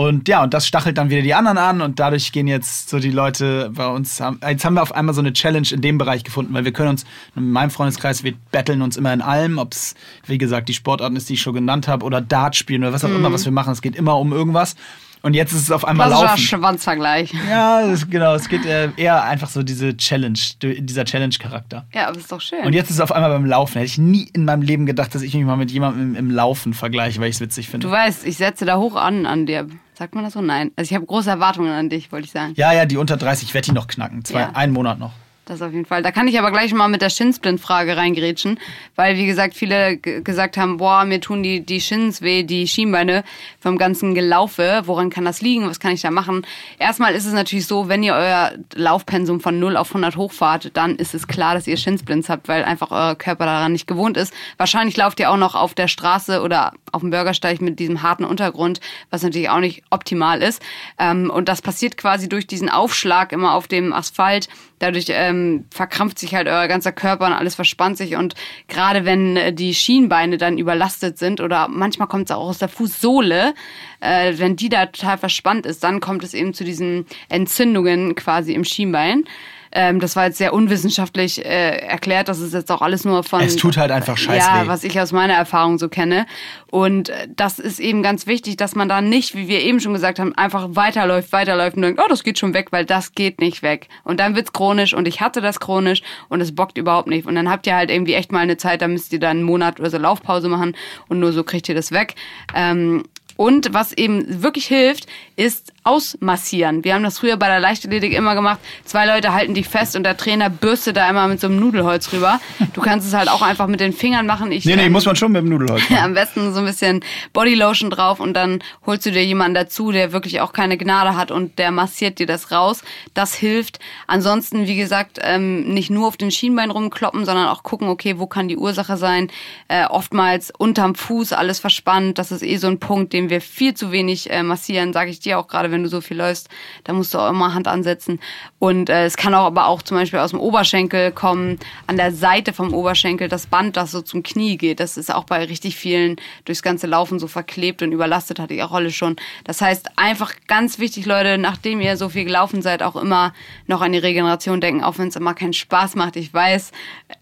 [0.00, 2.98] Und ja, und das stachelt dann wieder die anderen an und dadurch gehen jetzt so
[2.98, 4.22] die Leute bei uns.
[4.48, 6.88] Jetzt haben wir auf einmal so eine Challenge in dem Bereich gefunden, weil wir können
[6.88, 7.04] uns,
[7.36, 9.94] in meinem Freundeskreis, wir betteln uns immer in allem, ob es,
[10.24, 13.04] wie gesagt, die Sportarten ist, die ich schon genannt habe, oder Dart spielen oder was
[13.04, 13.16] auch mhm.
[13.16, 13.74] immer, was wir machen.
[13.74, 14.74] Es geht immer um irgendwas.
[15.20, 16.42] Und jetzt ist es auf einmal Klassischer Laufen.
[16.46, 17.34] Schwanzvergleich.
[17.50, 18.34] Ja, das, genau.
[18.34, 21.84] Es geht äh, eher einfach so diese Challenge, dieser Challenge-Charakter.
[21.92, 22.64] Ja, aber ist doch schön.
[22.64, 23.74] Und jetzt ist es auf einmal beim Laufen.
[23.74, 26.30] Hätte ich nie in meinem Leben gedacht, dass ich mich mal mit jemandem im, im
[26.30, 27.86] Laufen vergleiche, weil ich es witzig finde.
[27.86, 29.66] Du weißt, ich setze da hoch an an dir.
[30.00, 30.40] Sagt man das so?
[30.40, 30.70] Nein.
[30.76, 32.54] Also ich habe große Erwartungen an dich, wollte ich sagen.
[32.56, 34.24] Ja, ja, die unter 30, ich werde die noch knacken.
[34.24, 34.50] Zwei, ja.
[34.54, 35.12] Einen Monat noch.
[35.50, 36.04] Das auf jeden Fall.
[36.04, 38.60] Da kann ich aber gleich mal mit der Shinsplint-Frage reingrätschen,
[38.94, 43.24] weil, wie gesagt, viele gesagt haben, boah, mir tun die, die Shins weh, die Schienbeine
[43.58, 44.82] vom ganzen Gelaufe.
[44.84, 45.68] Woran kann das liegen?
[45.68, 46.46] Was kann ich da machen?
[46.78, 50.94] Erstmal ist es natürlich so, wenn ihr euer Laufpensum von 0 auf 100 hochfahrt, dann
[50.94, 54.32] ist es klar, dass ihr Shinsplints habt, weil einfach euer Körper daran nicht gewohnt ist.
[54.56, 58.24] Wahrscheinlich lauft ihr auch noch auf der Straße oder auf dem Bürgersteig mit diesem harten
[58.24, 58.78] Untergrund,
[59.10, 60.62] was natürlich auch nicht optimal ist.
[60.96, 64.48] Ähm, und das passiert quasi durch diesen Aufschlag immer auf dem Asphalt.
[64.80, 68.16] Dadurch ähm, verkrampft sich halt euer ganzer Körper und alles verspannt sich.
[68.16, 68.34] Und
[68.66, 72.68] gerade wenn äh, die Schienbeine dann überlastet sind oder manchmal kommt es auch aus der
[72.68, 73.54] Fußsohle,
[74.00, 78.54] äh, wenn die da total verspannt ist, dann kommt es eben zu diesen Entzündungen quasi
[78.54, 79.24] im Schienbein.
[79.72, 82.28] Ähm, das war jetzt sehr unwissenschaftlich äh, erklärt.
[82.28, 83.40] Das ist jetzt auch alles nur von.
[83.40, 84.38] Es tut halt einfach scheiße.
[84.38, 86.26] Ja, was ich aus meiner Erfahrung so kenne.
[86.70, 89.92] Und äh, das ist eben ganz wichtig, dass man da nicht, wie wir eben schon
[89.92, 93.40] gesagt haben, einfach weiterläuft, weiterläuft und denkt, oh, das geht schon weg, weil das geht
[93.40, 93.88] nicht weg.
[94.04, 97.26] Und dann wird's chronisch und ich hatte das chronisch und es bockt überhaupt nicht.
[97.26, 99.42] Und dann habt ihr halt irgendwie echt mal eine Zeit, da müsst ihr dann einen
[99.44, 100.76] Monat oder so Laufpause machen
[101.08, 102.14] und nur so kriegt ihr das weg.
[102.54, 103.04] Ähm,
[103.40, 106.84] und was eben wirklich hilft, ist ausmassieren.
[106.84, 108.58] Wir haben das früher bei der Leichtathletik immer gemacht.
[108.84, 112.12] Zwei Leute halten dich fest und der Trainer bürstet da immer mit so einem Nudelholz
[112.12, 112.40] rüber.
[112.74, 114.52] Du kannst es halt auch einfach mit den Fingern machen.
[114.52, 116.04] Ich, nee, nee, ähm, muss man schon mit dem Nudelholz machen.
[116.04, 117.00] Am besten so ein bisschen
[117.32, 121.30] Bodylotion drauf und dann holst du dir jemanden dazu, der wirklich auch keine Gnade hat
[121.30, 122.82] und der massiert dir das raus.
[123.14, 123.78] Das hilft.
[124.06, 128.26] Ansonsten, wie gesagt, ähm, nicht nur auf den Schienbein rumkloppen, sondern auch gucken, okay, wo
[128.26, 129.30] kann die Ursache sein.
[129.68, 132.18] Äh, oftmals unterm Fuß alles verspannt.
[132.18, 135.20] Das ist eh so ein Punkt, den wir viel zu wenig äh, massieren, sage ich
[135.20, 136.48] dir auch gerade, wenn du so viel läufst,
[136.84, 138.20] da musst du auch immer Hand ansetzen.
[138.58, 142.12] Und äh, es kann auch aber auch zum Beispiel aus dem Oberschenkel kommen, an der
[142.12, 144.80] Seite vom Oberschenkel das Band, das so zum Knie geht.
[144.80, 148.62] Das ist auch bei richtig vielen durchs ganze Laufen so verklebt und überlastet, hatte ich
[148.62, 149.16] auch alle schon.
[149.44, 153.32] Das heißt, einfach ganz wichtig, Leute, nachdem ihr so viel gelaufen seid, auch immer
[153.66, 156.16] noch an die Regeneration denken, auch wenn es immer keinen Spaß macht.
[156.16, 156.72] Ich weiß,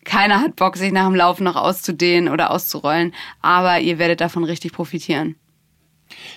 [0.05, 4.45] keiner hat Bock, sich nach dem Laufen noch auszudehnen oder auszurollen, aber ihr werdet davon
[4.45, 5.37] richtig profitieren.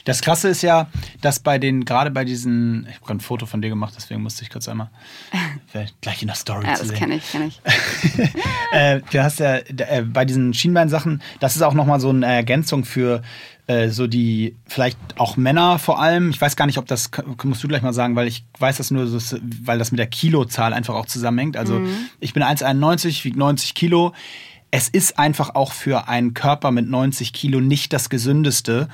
[0.05, 0.89] Das Krasse ist ja,
[1.21, 4.21] dass bei den, gerade bei diesen, ich habe gerade ein Foto von dir gemacht, deswegen
[4.21, 4.89] musste ich kurz einmal
[6.01, 7.61] gleich in der Story ja, zu das kenne ich, kenne ich.
[8.73, 12.85] äh, du hast ja äh, bei diesen Schienbeinsachen, das ist auch nochmal so eine Ergänzung
[12.85, 13.21] für
[13.71, 16.31] äh, so die, vielleicht auch Männer vor allem.
[16.31, 17.11] Ich weiß gar nicht, ob das,
[17.43, 20.07] musst du gleich mal sagen, weil ich weiß das nur, so, weil das mit der
[20.07, 21.57] Kilozahl einfach auch zusammenhängt.
[21.57, 21.95] Also mhm.
[22.19, 24.13] ich bin 1,91, wiege 90 Kilo.
[24.71, 28.87] Es ist einfach auch für einen Körper mit 90 Kilo nicht das gesündeste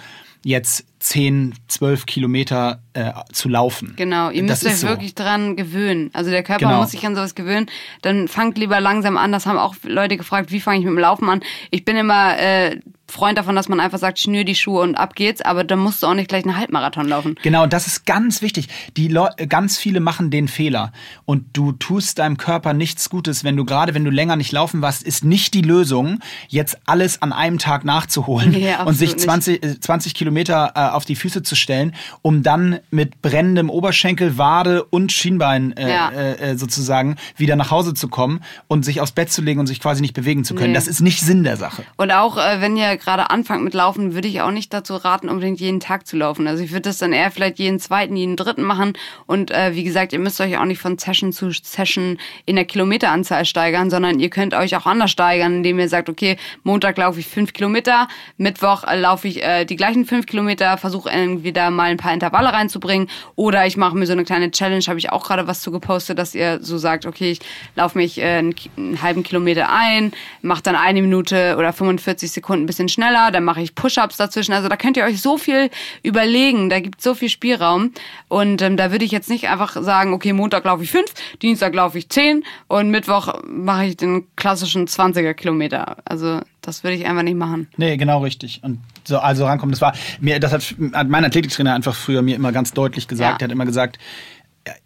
[0.47, 3.93] jetzt 10, 12 Kilometer äh, zu laufen.
[3.95, 4.87] Genau, ihr müsst euch so.
[4.87, 6.09] wirklich dran gewöhnen.
[6.11, 6.81] Also der Körper genau.
[6.81, 7.67] muss sich an sowas gewöhnen.
[8.01, 9.31] Dann fangt lieber langsam an.
[9.31, 11.41] Das haben auch Leute gefragt, wie fange ich mit dem Laufen an?
[11.71, 15.15] Ich bin immer äh, Freund davon, dass man einfach sagt, schnür die Schuhe und ab
[15.15, 17.35] geht's, aber dann musst du auch nicht gleich einen Halbmarathon laufen.
[17.41, 18.67] Genau, das ist ganz wichtig.
[18.97, 20.91] Die Le ganz viele machen den Fehler
[21.23, 24.81] und du tust deinem Körper nichts Gutes, wenn du gerade, wenn du länger nicht laufen
[24.81, 29.81] warst, ist nicht die Lösung, jetzt alles an einem Tag nachzuholen nee, und sich 20,
[29.81, 34.83] 20 äh, Kilometer äh, auf die Füße zu stellen, um dann mit brennendem Oberschenkel, Wade
[34.83, 36.09] und Schienbein äh, ja.
[36.09, 39.67] äh, äh sozusagen wieder nach Hause zu kommen und sich aufs Bett zu legen und
[39.67, 40.69] sich quasi nicht bewegen zu können.
[40.69, 40.75] Nee.
[40.75, 41.83] Das ist nicht Sinn der Sache.
[41.97, 45.29] Und auch äh, wenn ihr gerade anfangt mit Laufen, würde ich auch nicht dazu raten,
[45.29, 46.47] unbedingt jeden Tag zu laufen.
[46.47, 48.93] Also ich würde das dann eher vielleicht jeden zweiten, jeden dritten machen.
[49.27, 52.65] Und äh, wie gesagt, ihr müsst euch auch nicht von Session zu Session in der
[52.65, 57.19] Kilometeranzahl steigern, sondern ihr könnt euch auch anders steigern, indem ihr sagt, okay, Montag laufe
[57.19, 59.37] ich fünf Kilometer, Mittwoch äh, laufe ich
[59.69, 63.09] die gleichen fünf Kilometer, versuche irgendwie da mal ein paar Intervalle reinzubringen.
[63.35, 66.17] Oder ich mache mir so eine kleine Challenge, habe ich auch gerade was zu gepostet,
[66.17, 67.39] dass ihr so sagt, okay, ich
[67.75, 72.63] laufe mich äh, einen, einen halben Kilometer ein, mache dann eine Minute oder 45 Sekunden
[72.63, 74.53] ein bisschen schneller dann mache ich Push-ups dazwischen.
[74.53, 75.69] Also da könnt ihr euch so viel
[76.03, 77.91] überlegen, da gibt es so viel Spielraum.
[78.27, 81.73] Und ähm, da würde ich jetzt nicht einfach sagen, okay, Montag laufe ich fünf, Dienstag
[81.73, 85.97] laufe ich zehn und Mittwoch mache ich den klassischen 20er Kilometer.
[86.05, 87.67] Also das würde ich einfach nicht machen.
[87.77, 88.59] Nee, genau richtig.
[88.61, 92.35] Und so also rankommen, das war mir, das hat, hat mein Athletiktrainer einfach früher mir
[92.35, 93.41] immer ganz deutlich gesagt.
[93.41, 93.45] Ja.
[93.45, 93.97] Er hat immer gesagt,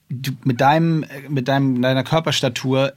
[0.07, 2.93] du, mit deinem, mit deinem, deiner Körperstatur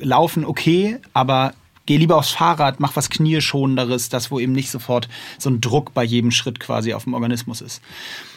[0.00, 1.54] laufen okay, aber
[1.86, 5.08] geh lieber aufs Fahrrad, mach was Knieschonenderes, das, wo eben nicht sofort
[5.38, 7.80] so ein Druck bei jedem Schritt quasi auf dem Organismus ist.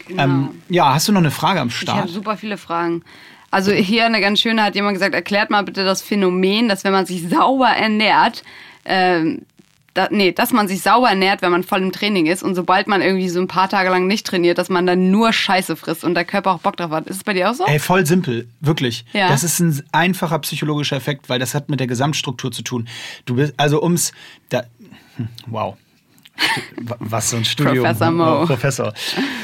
[0.07, 0.23] Genau.
[0.23, 1.97] Ähm, ja, hast du noch eine Frage am Start?
[1.97, 3.03] Ich habe super viele Fragen.
[3.51, 6.93] Also hier eine ganz schöne hat jemand gesagt, erklärt mal bitte das Phänomen, dass wenn
[6.93, 8.43] man sich sauber ernährt,
[8.85, 9.41] ähm,
[9.93, 12.87] da, nee, dass man sich sauber ernährt, wenn man voll im Training ist und sobald
[12.87, 16.03] man irgendwie so ein paar Tage lang nicht trainiert, dass man dann nur Scheiße frisst
[16.03, 17.07] und der Körper auch Bock drauf hat.
[17.07, 17.65] Ist es bei dir auch so?
[17.65, 19.05] Ey, voll simpel, wirklich.
[19.13, 19.29] Ja.
[19.29, 22.87] Das ist ein einfacher psychologischer Effekt, weil das hat mit der Gesamtstruktur zu tun.
[23.25, 24.11] Du bist, also ums,
[24.49, 24.63] da,
[25.17, 25.75] hm, wow.
[26.99, 27.83] Was so ein Studium.
[27.83, 28.41] Professor Mo.
[28.41, 28.93] Oh, Professor.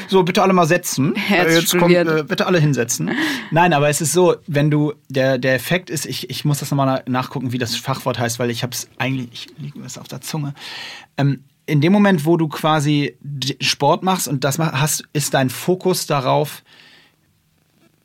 [0.08, 1.14] So, bitte alle mal setzen.
[1.30, 3.10] Er hat Äh, Jetzt kommt, äh, bitte alle hinsetzen.
[3.50, 6.70] Nein, aber es ist so, wenn du, der, der Effekt ist, ich, ich muss das
[6.70, 9.84] nochmal na- nachgucken, wie das Fachwort heißt, weil ich habe es eigentlich, ich liege mir
[9.84, 10.54] das auf der Zunge.
[11.16, 13.16] Ähm, in dem Moment, wo du quasi
[13.60, 16.62] Sport machst und das hast, ist dein Fokus darauf,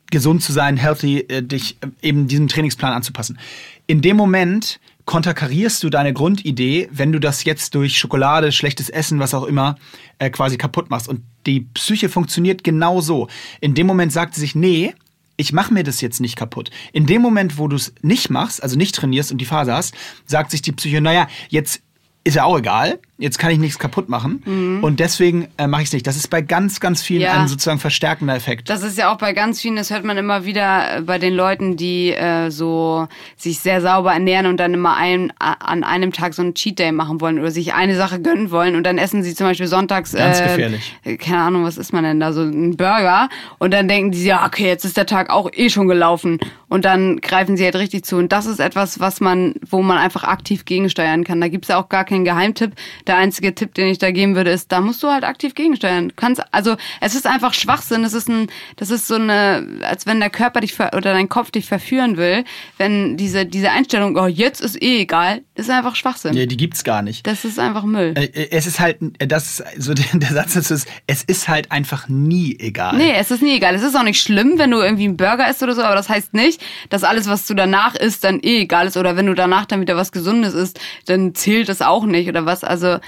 [0.10, 3.40] gesund zu sein, healthy, äh, dich äh, eben diesem Trainingsplan anzupassen.
[3.88, 9.20] In dem Moment konterkarierst du deine Grundidee, wenn du das jetzt durch Schokolade, schlechtes Essen,
[9.20, 9.78] was auch immer,
[10.20, 11.08] äh, quasi kaputt machst.
[11.08, 13.28] Und die Psyche funktioniert genau so.
[13.60, 14.94] In dem Moment sagt sie sich, nee,
[15.38, 16.70] ich mache mir das jetzt nicht kaputt.
[16.94, 19.96] In dem Moment, wo du es nicht machst, also nicht trainierst und die Phase hast,
[20.26, 21.82] sagt sich die Psyche, naja, jetzt
[22.24, 25.88] ist ja auch egal, jetzt kann ich nichts kaputt machen und deswegen äh, mache ich
[25.90, 26.08] es nicht.
[26.08, 27.40] Das ist bei ganz, ganz vielen Ja.
[27.40, 28.70] ein sozusagen verstärkender Effekt.
[28.70, 31.34] Das ist ja auch bei ganz vielen, das hört man immer wieder äh, bei den
[31.34, 33.08] Leuten, die äh, so
[33.38, 36.92] sich sehr sauber ernähren und dann immer ein, an einem Tag so einen Cheat Day
[36.92, 40.14] machen wollen oder sich eine Sache gönnen wollen und dann essen sie zum Beispiel sonntags
[40.14, 40.96] Ganz äh, gefährlich.
[41.04, 44.24] äh, keine Ahnung, was ist man denn da so ein Burger und dann denken die
[44.24, 47.76] ja okay, jetzt ist der Tag auch eh schon gelaufen und dann greifen sie halt
[47.76, 51.40] richtig zu und das ist etwas, was man, wo man einfach aktiv gegensteuern kann.
[51.40, 52.72] Da gibt's ja auch gar keinen Geheimtipp.
[53.12, 56.08] Der einzige Tipp, den ich da geben würde, ist, da musst du halt aktiv gegensteuern.
[56.08, 58.06] Du kannst, also es ist einfach Schwachsinn.
[58.06, 58.48] Es ist ein,
[58.78, 62.16] das ist so eine, als wenn der Körper dich ver oder dein Kopf dich verführen
[62.16, 62.46] will,
[62.78, 66.36] wenn diese diese Einstellung, oh jetzt ist eh egal, ist einfach Schwachsinn.
[66.36, 67.28] Nee, die gibt's gar nicht.
[67.28, 68.14] Das ist einfach Müll.
[68.16, 71.24] Äh, äh, Es ist halt, äh, das ist so der, der Satz dazu ist, es
[71.24, 72.96] ist halt einfach nie egal.
[72.96, 73.76] Nee, es ist nie egal.
[73.76, 76.08] Es ist auch nicht schlimm, wenn du irgendwie einen Burger isst oder so, aber das
[76.08, 78.96] heißt nicht, dass alles, was du danach isst, dann eh egal ist.
[78.96, 82.46] Oder wenn du danach dann wieder was Gesundes isst, dann zählt das auch nicht oder
[82.46, 82.64] was.
[82.64, 83.00] Also,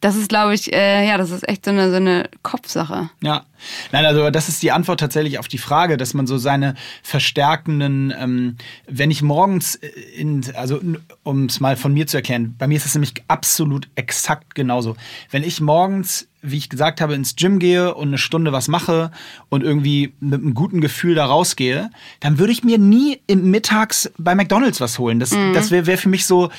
[0.00, 3.08] das ist, glaube ich, äh, ja, das ist echt so eine, so eine Kopfsache.
[3.22, 3.46] Ja.
[3.92, 8.12] Nein, also das ist die Antwort tatsächlich auf die Frage, dass man so seine verstärkenden,
[8.16, 8.56] ähm,
[8.86, 10.80] wenn ich morgens äh, in, also
[11.22, 14.96] um es mal von mir zu erklären, bei mir ist es nämlich absolut exakt genauso.
[15.30, 19.10] Wenn ich morgens, wie ich gesagt habe, ins Gym gehe und eine Stunde was mache
[19.48, 24.12] und irgendwie mit einem guten Gefühl da rausgehe, dann würde ich mir nie im Mittags
[24.18, 25.18] bei McDonalds was holen.
[25.18, 25.54] Das, Mhm.
[25.54, 26.50] das wäre wär für mich so,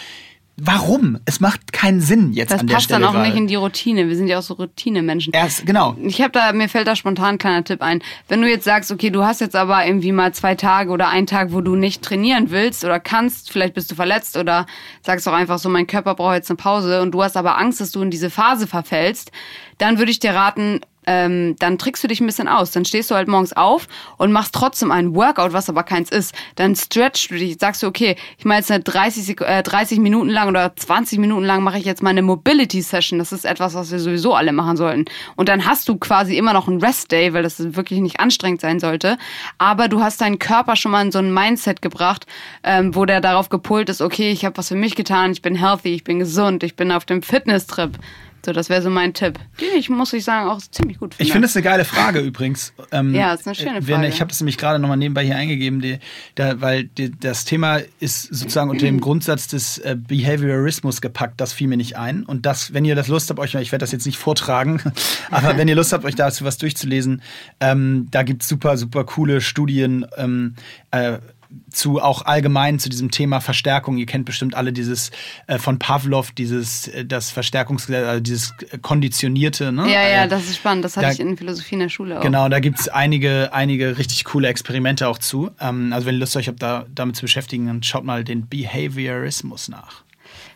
[0.60, 1.20] warum?
[1.26, 3.56] Es macht keinen Sinn jetzt Das an der passt Stelle dann auch nicht in die
[3.56, 4.08] Routine.
[4.10, 5.32] Wir sind ja auch so Routinemenschen.
[5.34, 5.96] Erst, genau.
[6.02, 8.02] Ich habe da, mir fällt da spontan ein kleiner Tipp ein.
[8.28, 11.28] Wenn du jetzt sagst, okay, du hast jetzt aber irgendwie mal zwei Tage oder einen
[11.28, 14.66] Tag, wo du nicht trainieren willst oder kannst, vielleicht bist du verletzt oder
[15.04, 17.80] sagst auch einfach so, mein Körper braucht jetzt eine Pause und du hast aber Angst,
[17.80, 19.32] dass du in diese Phase verfällst,
[19.78, 22.72] dann würde ich dir raten, ähm, dann trickst du dich ein bisschen aus.
[22.72, 23.88] Dann stehst du halt morgens auf
[24.18, 26.36] und machst trotzdem ein Workout, was aber keins ist.
[26.56, 30.00] Dann stretchst du dich, sagst du, okay, ich mache jetzt eine 30, Sek äh, 30
[30.00, 33.20] Minuten lang oder 20 Minuten lang mache ich jetzt meine Mobility Session.
[33.20, 35.06] Das ist etwas, was wir sowieso alle machen sollten.
[35.36, 38.62] Und dann hast du quasi immer noch einen Rest Day, weil das wirklich nicht anstrengend
[38.62, 39.18] sein sollte.
[39.58, 42.26] Aber du hast deinen Körper schon mal in so ein Mindset gebracht,
[42.64, 45.56] ähm, wo der darauf gepolt ist, okay, ich habe was für mich getan, ich bin
[45.56, 47.98] healthy, ich bin gesund, ich bin auf dem Fitness-Trip.
[48.48, 49.38] So, das wäre so mein Tipp.
[49.60, 51.28] Den ich, muss ich sagen, auch ziemlich gut finde.
[51.28, 52.72] Ich finde es eine geile Frage übrigens.
[52.94, 54.08] Ähm, Ja, ist eine schöne Frage.
[54.08, 56.00] Ich habe das nämlich gerade nochmal nebenbei hier eingegeben, die,
[56.36, 61.42] da, weil die, das Thema ist sozusagen unter dem Grundsatz des äh, Behaviorismus gepackt.
[61.42, 62.24] Das fiel mir nicht ein.
[62.24, 64.82] Und das, wenn ihr das Lust habt, euch, ich werde das jetzt nicht vortragen,
[65.30, 67.22] aber wenn ihr Lust habt, euch dazu was durchzulesen,
[67.60, 70.06] ähm, da gibt's super, super coole Studien.
[70.16, 70.56] Ähm,
[70.92, 71.18] äh,
[71.72, 73.98] zu auch allgemein zu diesem Thema Verstärkung.
[73.98, 75.12] Ihr kennt bestimmt alle dieses
[75.48, 79.72] äh, von Pavlov, dieses äh, das Verstärkungsgesetz, also dieses äh, konditionierte.
[79.72, 79.84] Ne?
[79.92, 80.84] ja, ja, Äh, das ist spannend.
[80.86, 82.24] Das hatte da- ich in Philosophie in der Schule auch.
[82.24, 85.52] Genau, da gibt's einige, einige richtig coole Experimente auch zu.
[85.60, 88.48] Ähm, also wenn ihr Lust euch habt, da damit zu beschäftigen, dann schaut mal den
[88.48, 90.04] Behaviorismus nach.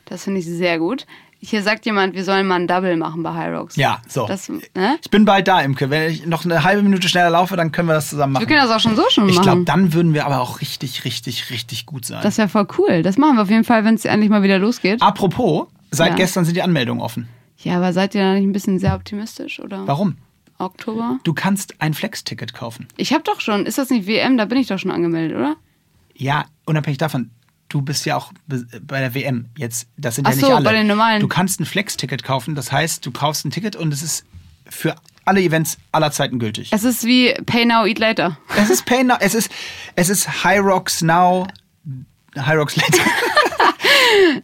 [0.06, 1.06] Das finde ich sehr gut.
[1.44, 3.76] Hier sagt jemand, wir sollen mal ein Double machen bei High Rocks.
[3.76, 4.28] Ja, so.
[4.28, 4.62] Das, ne?
[5.02, 5.90] Ich bin bald da, Imke.
[5.90, 8.48] Wenn ich noch eine halbe Minute schneller laufe, dann können wir das zusammen Wir machen.
[8.48, 9.44] können das auch schon so schon Ich machen.
[9.46, 12.20] glaube, dann würden wir aber auch richtig, richtig, richtig gut sein.
[12.22, 13.02] das wäre voll cool.
[13.02, 15.02] Das machen wir auf jeden Fall, wenn es endlich mal wieder losgeht.
[15.02, 16.16] Apropos, seit Ja.
[16.16, 17.28] gestern sind die Anmeldungen offen.
[17.58, 19.88] Ja, aber seid ihr da nicht ein bisschen sehr optimistisch, oder?
[19.88, 20.18] Warum?
[20.60, 21.18] Oktober?
[21.24, 22.88] Du kannst ein Flex-Ticket kaufen.
[22.98, 23.66] Ich habe doch schon.
[23.66, 24.38] Ist das nicht WM?
[24.38, 25.56] Da bin ich doch schon angemeldet, oder?
[26.16, 27.32] Ja, unabhängig davon,
[27.72, 29.88] du bist ja auch be- bei der WM jetzt.
[29.98, 30.64] Das sind Ach ja nicht so, alle.
[30.64, 31.20] bei den normalen.
[31.22, 32.56] Du kannst ein Flex-Ticket kaufen.
[32.56, 34.26] Das heißt, du kaufst ein Ticket und es ist
[34.70, 34.96] für
[35.26, 36.70] alle Events aller Zeiten gültig.
[36.74, 38.38] Es ist wie Pay Now, Eat Later.
[38.58, 39.52] Es ist Pay Now, es ist,
[39.96, 41.48] es ist High Rocks Now,
[42.38, 43.04] High Rocks Later.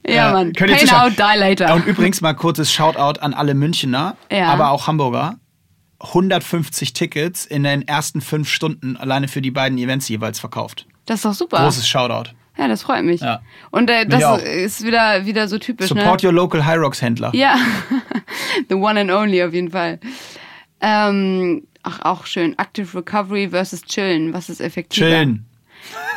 [0.07, 0.53] Ja, Ja, Mann.
[0.53, 0.85] könnt Pay.
[0.85, 1.73] Now, Die Later.
[1.75, 4.47] Und übrigens mal kurzes Shoutout an alle Münchner, Ja.
[4.47, 5.35] aber auch Hamburger.
[5.99, 10.85] 150 Tickets in den ersten fünf Stunden alleine für die beiden Events jeweils verkauft.
[11.05, 11.57] Das ist doch super.
[11.57, 12.31] Großes Shoutout.
[12.57, 13.21] Ja, das freut mich.
[13.21, 13.41] Ja.
[13.71, 16.29] Und äh, das ist wieder, wieder so typisch, Support ne?
[16.29, 17.31] your local High Rocks Händler.
[17.33, 17.55] Ja,
[18.69, 19.99] the one and only auf jeden Fall.
[20.81, 22.57] Ähm, ach, auch schön.
[22.57, 24.33] Active Recovery versus Chillen.
[24.33, 25.07] Was ist effektiver?
[25.07, 25.45] Chillen.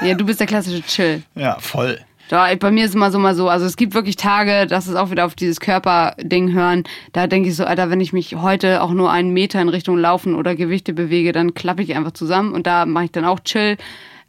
[0.02, 1.22] Ja, du bist der klassische Chill.
[1.34, 1.98] Ja, voll.
[2.30, 3.48] Da, bei mir ist es immer so, mal so.
[3.48, 6.84] Also es gibt wirklich Tage, das ist auch wieder auf dieses Körperding hören.
[7.12, 9.98] Da denke ich so, Alter, wenn ich mich heute auch nur einen Meter in Richtung
[9.98, 13.40] Laufen oder Gewichte bewege, dann klappe ich einfach zusammen und da mache ich dann auch
[13.40, 13.76] Chill.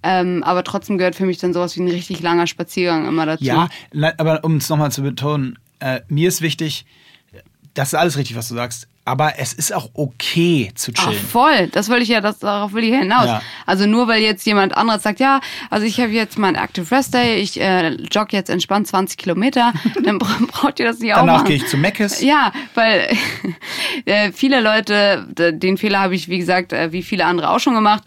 [0.03, 3.43] Ähm, aber trotzdem gehört für mich dann sowas wie ein richtig langer Spaziergang immer dazu.
[3.43, 3.69] Ja,
[4.17, 6.85] aber um es nochmal zu betonen, äh, mir ist wichtig,
[7.73, 11.25] das ist alles richtig, was du sagst, aber es ist auch okay zu Ach, chillen.
[11.25, 11.67] voll.
[11.71, 13.25] Das wollte ich ja, das, darauf will ich ja hinaus.
[13.25, 13.41] Ja.
[13.65, 15.39] Also nur weil jetzt jemand anderes sagt, ja,
[15.69, 19.73] also ich habe jetzt meinen Active Rest Day, ich äh, jogge jetzt entspannt 20 Kilometer,
[20.03, 22.21] dann bra braucht ihr das nicht auch Danach gehe ich zu Meckes.
[22.21, 23.07] Ja, weil
[24.05, 27.73] äh, viele Leute, den Fehler habe ich, wie gesagt, äh, wie viele andere auch schon
[27.73, 28.03] gemacht,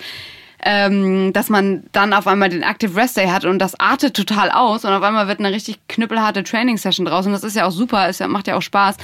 [0.65, 4.51] ähm, dass man dann auf einmal den Active Rest Day hat und das artet total
[4.51, 7.67] aus und auf einmal wird eine richtig knüppelharte Training Session draus und das ist ja
[7.67, 8.97] auch super, es macht ja auch Spaß.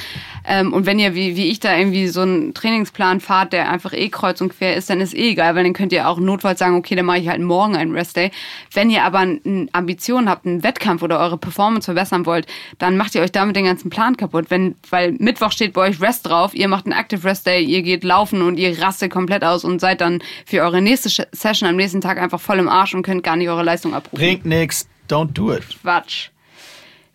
[0.46, 3.92] Ähm, und wenn ihr wie, wie ich da irgendwie so einen Trainingsplan fahrt, der einfach
[3.92, 6.58] eh kreuz und quer ist, dann ist eh egal, weil dann könnt ihr auch notfalls
[6.58, 8.30] sagen, okay, dann mache ich halt morgen einen Rest Day.
[8.72, 12.46] Wenn ihr aber eine Ambition habt, einen Wettkampf oder eure Performance verbessern wollt,
[12.78, 14.46] dann macht ihr euch damit den ganzen Plan kaputt.
[14.48, 17.82] Wenn, weil Mittwoch steht bei euch Rest drauf, ihr macht einen Active Rest Day, ihr
[17.82, 21.68] geht laufen und ihr rastet komplett aus und seid dann für eure nächste Sch- Session
[21.68, 24.16] am nächsten Tag einfach voll im Arsch und könnt gar nicht eure Leistung abrufen.
[24.16, 25.64] Bringt nix, don't do it.
[25.82, 26.28] Quatsch.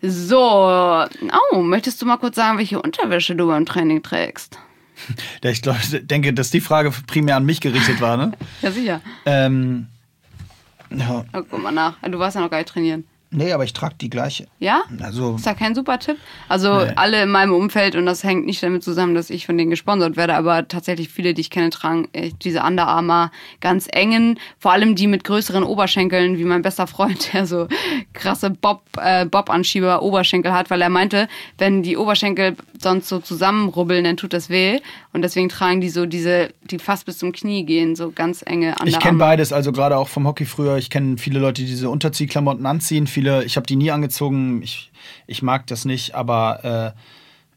[0.02, 1.06] So,
[1.52, 4.58] oh, möchtest du mal kurz sagen, welche Unterwäsche du beim Training trägst?
[5.42, 8.32] Ich glaub, denke, dass die Frage primär an mich gerichtet war, ne?
[8.62, 9.00] Ja, sicher.
[9.26, 9.86] ähm,
[10.90, 11.24] ja.
[11.32, 11.98] Oh, guck mal nach.
[12.02, 13.04] Du warst ja noch gar nicht trainieren.
[13.30, 14.46] Nee, aber ich trage die gleiche.
[14.60, 14.82] Ja?
[15.02, 16.16] Also, Ist da kein super Tipp?
[16.48, 16.92] Also Nee.
[16.96, 20.16] alle in meinem Umfeld, und das hängt nicht damit zusammen, dass ich von denen gesponsert
[20.16, 24.72] werde, aber tatsächlich viele, die ich kenne, tragen echt diese Under Armour ganz engen, vor
[24.72, 27.66] allem die mit größeren Oberschenkeln, wie mein bester Freund, der so
[28.12, 34.04] krasse Bob, äh, Bob-Anschieber Oberschenkel hat, weil er meinte, wenn die Oberschenkel sonst so zusammenrubbeln,
[34.04, 34.78] dann tut das weh.
[35.12, 38.74] Und deswegen tragen die so diese, die fast bis zum Knie gehen, so ganz enge
[38.78, 40.76] Under ich kenne beides, also gerade auch vom Hockey früher.
[40.76, 43.06] Ich kenne viele Leute, die diese Unterziehklamotten anziehen.
[43.16, 44.60] Viele, ich habe die nie angezogen.
[44.62, 44.90] Ich,
[45.26, 46.94] ich mag das nicht, aber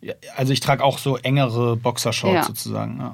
[0.02, 2.44] äh, also ich trage auch so engere Boxershorts Ja.
[2.44, 2.98] sozusagen.
[3.02, 3.12] Ja.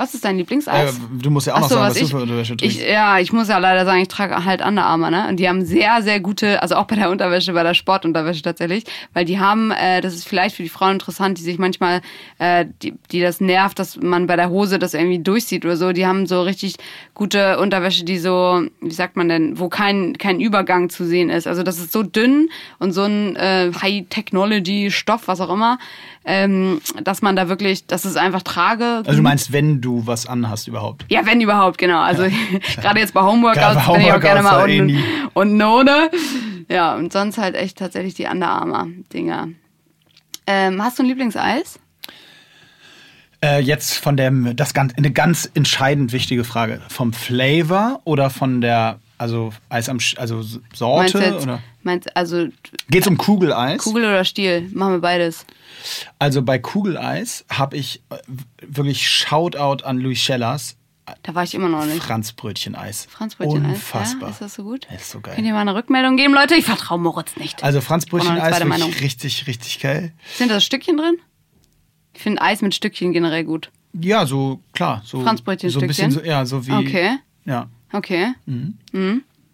[0.00, 0.96] Was ist dein Lieblingseis?
[0.96, 2.78] Äh, du musst ja auch Ach noch sagen, was was, ich, du für Unterwäsche ich,
[2.78, 2.88] trägst.
[2.88, 5.28] ja, ich muss ja leider sagen, ich trage halt Under Armour, ne?
[5.28, 8.84] Und die haben sehr, sehr gute, also auch bei der Unterwäsche, bei der Sportunterwäsche tatsächlich,
[9.12, 12.00] weil die haben, äh, das ist vielleicht für die Frauen interessant, die sich manchmal,
[12.38, 15.92] äh, die, die das nervt, dass man bei der Hose das irgendwie durchsieht oder so.
[15.92, 16.76] Die haben so richtig
[17.12, 21.46] gute Unterwäsche, die so, wie sagt man denn, wo kein, kein Übergang zu sehen ist.
[21.46, 22.48] Also das ist so dünn
[22.78, 25.78] und so ein äh, High-Technology-Stoff, was auch immer,
[26.24, 29.02] ähm, dass man da wirklich, das ist einfach trage.
[29.06, 31.06] Also du meinst, wenn du was anhast überhaupt.
[31.08, 32.00] Ja, wenn überhaupt, genau.
[32.00, 32.24] Also
[32.80, 35.02] gerade jetzt bei Homeworkouts bei bin ich auch gerne mal eh unten
[35.32, 36.10] und ohne.
[36.68, 39.48] Ja, und sonst halt echt tatsächlich die Under Armour Dinger.
[40.46, 41.78] Ähm, hast du ein Lieblingseis?
[43.42, 46.80] Äh, jetzt von dem, das ganz, eine ganz entscheidend wichtige Frage.
[46.88, 50.44] Vom Flavor oder von der, also Eis am, also
[50.74, 51.62] Sorte oder?
[51.82, 52.48] Meinst, also
[52.88, 53.82] Geht's um Kugeleis?
[53.82, 54.68] Kugel oder Stiel?
[54.72, 55.44] Machen wir beides.
[56.18, 58.16] Also bei Kugeleis habe ich äh,
[58.66, 60.76] wirklich Shoutout an Louis Schellers
[61.22, 62.02] Da war ich immer noch nicht.
[62.02, 63.06] Franzbrötchen-Eis.
[63.10, 63.70] Franzbrötchen-Eis.
[63.76, 64.28] Unfassbar.
[64.28, 64.86] Ja, ist das so gut?
[64.90, 65.34] Das ist so geil.
[65.34, 66.54] Könnt ihr mal eine Rückmeldung geben, Leute?
[66.54, 67.64] Ich vertraue Moritz nicht.
[67.64, 68.92] Also Franzbrötchen-Eis wirklich Meinung.
[69.00, 70.12] richtig, richtig geil.
[70.36, 71.16] Sind da Stückchen drin?
[72.12, 73.70] Ich finde Eis mit Stückchen generell gut.
[73.92, 75.02] Ja, so klar.
[75.04, 75.72] So, Franzbrötchen-Stückchen?
[75.72, 76.72] So ein bisschen so, ja, so wie.
[76.72, 77.18] Okay.
[77.44, 77.68] Ja.
[77.92, 78.34] Okay.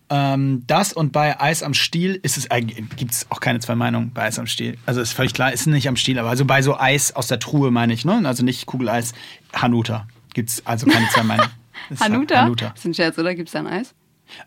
[0.08, 2.48] Ähm, das und bei Eis am Stiel ist es
[2.96, 4.78] gibt es auch keine zwei Meinungen bei Eis am Stiel.
[4.86, 7.40] Also ist völlig klar, ist nicht am Stiel, aber also bei so Eis aus der
[7.40, 8.22] Truhe meine ich, ne?
[8.24, 9.14] Also nicht Kugeleis,
[9.52, 10.06] Hanuta.
[10.32, 11.50] Gibt's also keine zwei Meinungen.
[12.00, 12.42] Hanuta?
[12.42, 12.68] Hanuta.
[12.70, 13.34] Das ist ein Scherz, oder?
[13.34, 13.94] Gibt es da ein Eis?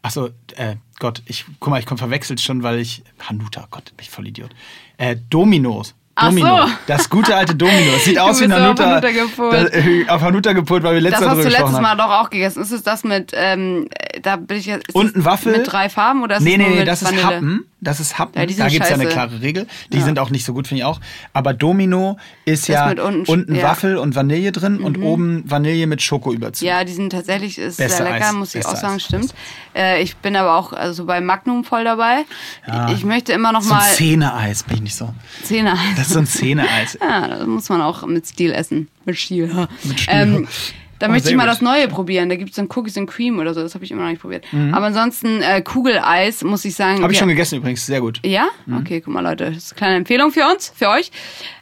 [0.02, 4.02] Achso, äh, Gott, ich guck mal, ich komm verwechselt schon, weil ich Hanuta, Gott, bin
[4.02, 4.52] ich voll Idiot.
[4.98, 5.96] Äh, Dominos.
[6.28, 6.68] Domino.
[6.68, 6.74] so.
[6.88, 7.92] Das gute alte Domino.
[7.94, 8.86] Das sieht aus wie so auf Hanuta.
[8.86, 9.54] Hanuta gepolt.
[9.54, 11.96] Das, äh, auf Hanuta gepolt, weil wir letztes Das Mal hast drüber du letztes Mal
[11.98, 12.62] doch auch gegessen.
[12.62, 14.88] Ist es das mit, ähm, äh, da bin ich jetzt.
[14.90, 15.58] ist Und das ein Waffel.
[15.58, 17.26] Mit drei Farben oder ist Nee, es nee, nee, das ist Vanille?
[17.26, 17.66] Happen.
[17.82, 18.38] Das ist Happen.
[18.38, 19.66] Ja, da gibt es ja eine klare Regel.
[19.94, 20.04] Die Ja.
[20.04, 21.00] sind auch nicht so gut, finde ich auch.
[21.32, 23.62] Aber Domino ist Das ja unten- unten ja.
[23.64, 23.68] Mhm.
[23.68, 26.68] Waffel und Vanille drin und oben Vanille mit Schoko überzogen.
[26.68, 29.04] Ja, die sind tatsächlich ist Beste sehr lecker, Eis, muss ich beste auch sagen, Eis,
[29.04, 29.34] stimmt.
[29.74, 32.26] Äh, ich bin aber auch also bei Magnum voll dabei.
[32.94, 35.14] Ich möchte immer noch so mal Zähne-Eis, bin ich nicht so.
[35.44, 35.76] Zähne.
[36.10, 36.98] Ist so ein Zähne-Eis.
[37.02, 38.88] Ja, das muss man auch mit Stil essen.
[39.06, 39.48] Mit Stil.
[39.84, 40.14] Mit Stil.
[40.14, 40.48] Ähm,
[41.00, 41.52] da Oh, möchte ich mal gut.
[41.54, 42.28] das Neue probieren.
[42.28, 43.62] Da gibt es dann Cookies and Cream oder so.
[43.62, 44.46] Das habe ich immer noch nicht probiert.
[44.52, 44.74] Mhm.
[44.74, 47.02] Aber ansonsten äh, Kugeleis, muss ich sagen.
[47.02, 48.20] Habe ich schon gegessen übrigens, sehr gut.
[48.26, 48.48] Ja?
[48.66, 48.78] Mhm.
[48.80, 49.46] Okay, guck mal, Leute.
[49.46, 51.12] Das ist eine kleine Empfehlung für uns, für euch.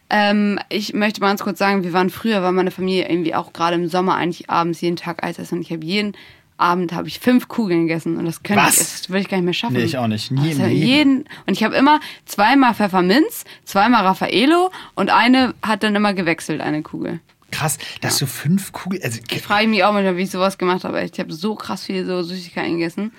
[0.10, 3.52] Ähm, ich möchte mal ganz kurz sagen, wir waren früher, war meine Familie irgendwie auch
[3.54, 5.56] gerade im Sommer eigentlich abends jeden Tag Eis essen.
[5.60, 6.14] Und ich habe jeden
[6.58, 8.74] Abend habe ich fünf Kugeln gegessen und das könnte Was?
[8.82, 9.74] ich, das würde ich gar nicht mehr schaffen.
[9.76, 10.32] Nee, ich auch nicht.
[10.32, 15.96] Nie Also jeden und ich habe immer zweimal Pfefferminz, zweimal Raffaello und eine hat dann
[15.96, 17.20] immer gewechselt, eine Kugel.
[17.52, 19.02] Krass, dass du fünf Kugeln.
[19.04, 21.02] Also, Ich frage mich auch manchmal, wie ich sowas gemacht habe.
[21.04, 23.12] Ich habe so krass viel so Süßigkeiten gegessen.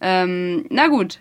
[0.00, 1.18] Ähm, na gut.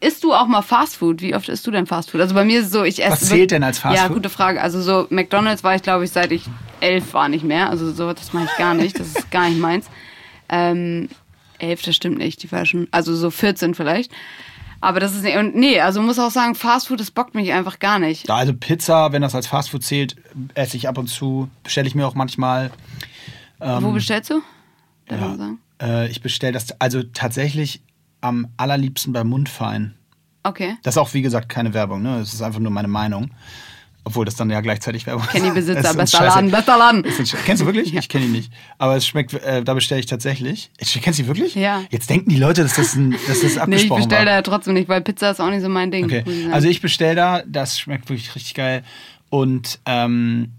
[0.00, 1.20] isst du auch mal Fastfood?
[1.20, 2.20] Wie oft isst du denn Fastfood?
[2.22, 3.12] Also bei mir ist es so, ich esse.
[3.12, 4.14] Was zählt denn als Ja, Fastfood?
[4.14, 4.62] gute Frage.
[4.62, 6.44] Also so McDonalds war ich, glaube ich, seit ich
[6.80, 7.68] elf war nicht mehr.
[7.68, 8.98] Also so, das mache ich gar nicht.
[8.98, 9.86] Das ist gar nicht meins.
[10.50, 11.08] Ähm,
[11.58, 12.42] elf, das stimmt nicht.
[12.42, 14.12] Die war schon, also so 14 vielleicht.
[14.82, 17.78] Aber das ist nicht, und nee, also muss auch sagen, Fastfood, das bockt mich einfach
[17.78, 18.28] gar nicht.
[18.28, 20.16] Ja, also Pizza, wenn das als Fastfood zählt,
[20.54, 21.50] esse ich ab und zu.
[21.62, 22.70] Bestelle ich mir auch manchmal.
[23.58, 24.40] Wo bestellst du?
[25.06, 25.58] Darf man sagen?
[25.82, 27.82] Äh, ich bestelle das also tatsächlich
[28.22, 29.94] am allerliebsten bei Mundfein.
[30.42, 30.76] Okay.
[30.82, 32.18] Das ist auch, wie gesagt, keine Werbung, ne?
[32.18, 33.30] Das ist einfach nur meine Meinung.
[34.04, 35.32] Obwohl das dann ja gleichzeitig Werbung ist.
[35.32, 37.04] Kenny Es Besitzer, ist uns bester scheiße- Laden, bester Laden.
[37.44, 37.94] Kennst du wirklich?
[37.94, 38.50] Ich kenne ihn nicht.
[38.78, 40.70] Aber es schmeckt, äh, da bestelle ich tatsächlich.
[40.78, 41.54] Ich- Kennst du ihn wirklich?
[41.54, 41.82] Ja.
[41.90, 44.42] Jetzt denken die Leute, dass das, ein, dass das Nee, ich abgesprochen bestelle da ja
[44.42, 46.06] trotzdem nicht, weil Pizza ist auch nicht so mein Ding.
[46.06, 46.24] Okay.
[46.26, 46.52] ich.
[46.52, 48.82] Also ich bestelle da, das schmeckt wirklich richtig geil.
[49.28, 50.52] Und ähm,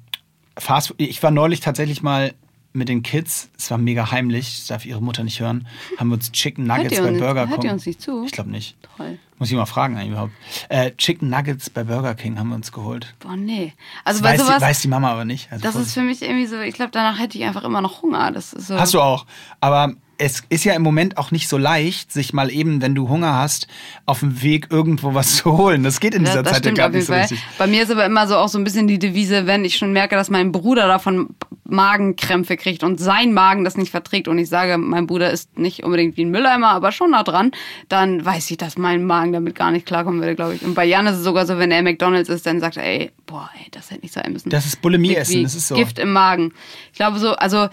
[0.58, 2.34] Fast ich war neulich tatsächlich mal
[2.74, 5.68] mit den Kids, es war mega heimlich, das darf ihre Mutter nicht hören,
[5.98, 7.70] haben wir uns Chicken Nuggets bei Burger hört King.
[7.70, 8.24] ihr uns nicht zu?
[8.26, 8.78] Ich glaube nicht.
[8.98, 9.20] Toll.
[9.40, 10.34] Muss ich mal fragen eigentlich überhaupt.
[10.70, 13.14] Äh, Chicken Nuggets bei Burger King haben wir uns geholt.
[13.20, 13.74] Boah, nee.
[14.06, 15.52] Also Das bei weiß, sowas, die, weiß die Mama aber nicht.
[15.52, 18.02] Also das ist für mich irgendwie so, ich glaube, danach hätte ich einfach immer noch
[18.04, 18.32] Hunger.
[18.32, 18.80] Das ist so.
[18.80, 19.26] Hast du auch.
[19.60, 23.10] Aber es ist ja im Moment auch nicht so leicht, sich mal eben, wenn du
[23.10, 23.68] Hunger hast,
[24.06, 25.82] auf dem Weg irgendwo was zu holen.
[25.82, 27.42] Das geht in dieser das Zeit ja gar nicht so richtig.
[27.58, 29.94] Bei mir ist aber immer so auch so ein bisschen die Devise, wenn ich schon
[29.94, 31.30] merke, dass mein Bruder davon
[31.64, 35.84] Magenkrämpfe kriegt und sein Magen das nicht verträgt und ich sage, mein Bruder ist nicht
[35.84, 37.52] unbedingt wie ein Mülleimer, aber schon nah dran,
[37.90, 40.62] dann weiß ich, dass mein Magen damit gar nicht klarkommen würde, glaube ich.
[40.62, 43.12] Und bei Jan ist es sogar so, wenn er McDonalds ist, dann sagt er, ey,
[43.26, 44.50] boah, ey, das hätte nicht sein müssen.
[44.50, 45.76] Das ist Bulimie Wie essen, das ist so.
[45.76, 46.54] Gift im Magen.
[46.92, 47.70] Ich glaube so, also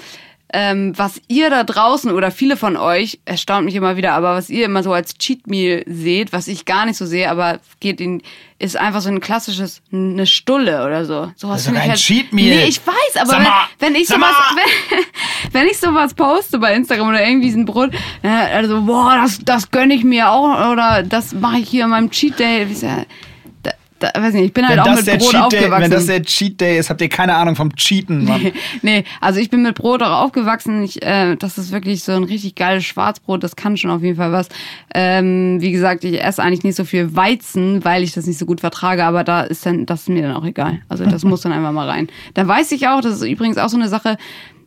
[0.53, 4.49] ähm, was ihr da draußen oder viele von euch, erstaunt mich immer wieder, aber was
[4.49, 8.01] ihr immer so als Cheat Meal seht, was ich gar nicht so sehe, aber geht
[8.01, 8.23] in,
[8.59, 11.31] ist einfach so ein klassisches, eine Stulle oder so.
[11.37, 12.57] Sowas ist doch ich kein halt, Cheat Meal.
[12.57, 13.47] Nee, ich weiß, aber wenn,
[13.81, 14.99] wenn ich sowas, wenn,
[15.53, 17.91] wenn ich sowas poste bei Instagram oder irgendwie ein Brot,
[18.23, 21.91] äh, also boah, das, das gönne ich mir auch oder das mache ich hier an
[21.91, 22.67] meinem Cheat Day.
[22.73, 23.07] Sag,
[23.99, 25.83] Da, weiß nicht, ich bin halt Wenn auch mit der Brot Cheat Day, aufgewachsen.
[25.83, 28.53] wenn das der Cheat Day ist, habt ihr keine Ahnung vom Cheaten, Mann.
[28.83, 30.83] nee, also ich bin mit Brot auch aufgewachsen.
[30.83, 33.43] Ich, äh, das ist wirklich so ein richtig geiles Schwarzbrot.
[33.43, 34.49] Das kann schon auf jeden Fall was.
[34.95, 38.47] Ähm, wie gesagt, ich esse eigentlich nicht so viel Weizen, weil ich das nicht so
[38.47, 39.05] gut vertrage.
[39.05, 40.81] Aber da ist dann, das ist mir dann auch egal.
[40.89, 42.09] Also das muss dann einfach mal rein.
[42.35, 44.17] Da weiß ich auch, das ist übrigens auch so eine Sache.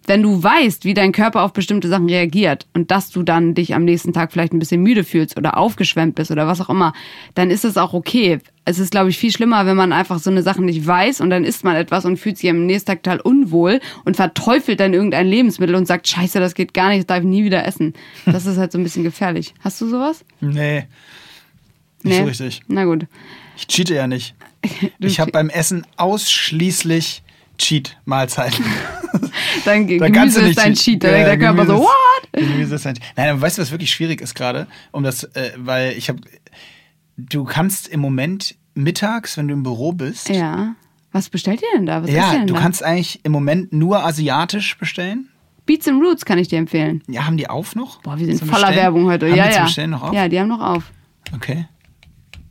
[0.07, 3.75] Wenn du weißt, wie dein Körper auf bestimmte Sachen reagiert und dass du dann dich
[3.75, 6.93] am nächsten Tag vielleicht ein bisschen müde fühlst oder aufgeschwemmt bist oder was auch immer,
[7.35, 8.39] dann ist es auch okay.
[8.65, 11.29] Es ist, glaube ich, viel schlimmer, wenn man einfach so eine Sache nicht weiß und
[11.29, 14.93] dann isst man etwas und fühlt sich am nächsten Tag total unwohl und verteufelt dann
[14.93, 17.93] irgendein Lebensmittel und sagt, scheiße, das geht gar nicht, das darf ich nie wieder essen.
[18.25, 19.53] Das ist halt so ein bisschen gefährlich.
[19.59, 20.25] Hast du sowas?
[20.39, 20.85] Nee.
[22.03, 22.61] Nicht so richtig.
[22.67, 23.05] Na gut.
[23.55, 24.35] Ich cheate ja nicht.
[24.99, 27.23] Ich habe beim Essen ausschließlich
[27.61, 28.65] Cheat-Mahlzeiten.
[29.65, 30.73] Dein Da Gemüse kannst du ist dein.
[30.73, 31.03] Cheat.
[31.03, 31.89] Da denkt der Ja, Körper so, what?
[32.33, 34.67] Gemüse ist ein Nein, aber weißt du, was wirklich schwierig ist gerade?
[34.91, 36.21] Um das, äh, weil ich habe,
[37.17, 40.75] du kannst im Moment mittags, wenn du im Büro bist, Ja.
[41.13, 42.01] Was bestellt ihr denn da?
[42.03, 42.61] Was ist ja, denn du da?
[42.61, 45.27] kannst eigentlich im Moment nur asiatisch bestellen.
[45.65, 47.03] Beats and Roots kann ich dir empfehlen.
[47.09, 48.01] Ja, haben die auf noch?
[48.01, 48.75] Boah, wir sind voller Bestellen?
[48.77, 49.25] Werbung heute.
[49.29, 49.55] Haben ja, die ja.
[49.57, 50.13] zum Bestellen noch auf?
[50.13, 50.91] Ja, die haben noch auf.
[51.35, 51.65] Okay.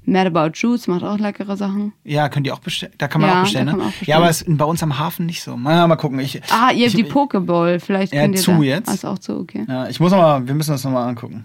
[0.07, 1.93] Mad About Juice macht auch leckere Sachen.
[2.05, 2.93] Ja, könnt ihr auch bestellen.
[2.99, 3.73] Da kann man Ja, auch bestellen, ne?
[3.73, 4.07] auch bestellen.
[4.07, 5.57] Ja, aber es ist bei uns am Hafen nicht so.
[5.57, 6.19] Mal, mal gucken.
[6.21, 7.81] Ich, Ah, ihr ich, habt die Pokeball.
[7.81, 8.63] Vielleicht Ja, könnt ihr zu da.
[8.63, 8.93] jetzt.
[8.93, 9.65] Ist auch zu, okay.
[9.69, 11.45] Ja, ich muss noch mal, wir müssen das nochmal angucken.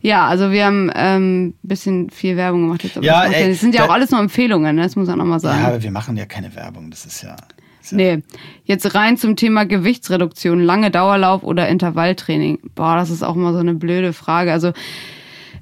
[0.00, 2.96] Ja, also wir haben ein ähm, bisschen viel Werbung gemacht jetzt.
[2.98, 4.82] Aber Ja, das, ey, das sind ja da- auch alles nur Empfehlungen, ne?
[4.82, 5.62] das muss man auch mal sagen.
[5.62, 6.90] Ja, aber wir machen ja keine Werbung.
[6.90, 7.36] Das ist ja.
[7.80, 8.22] Ist ja Nee,
[8.64, 12.58] jetzt rein zum Thema Gewichtsreduktion, lange Dauerlauf oder Intervalltraining.
[12.74, 14.52] Boah, das ist auch immer so eine blöde Frage.
[14.52, 14.72] Also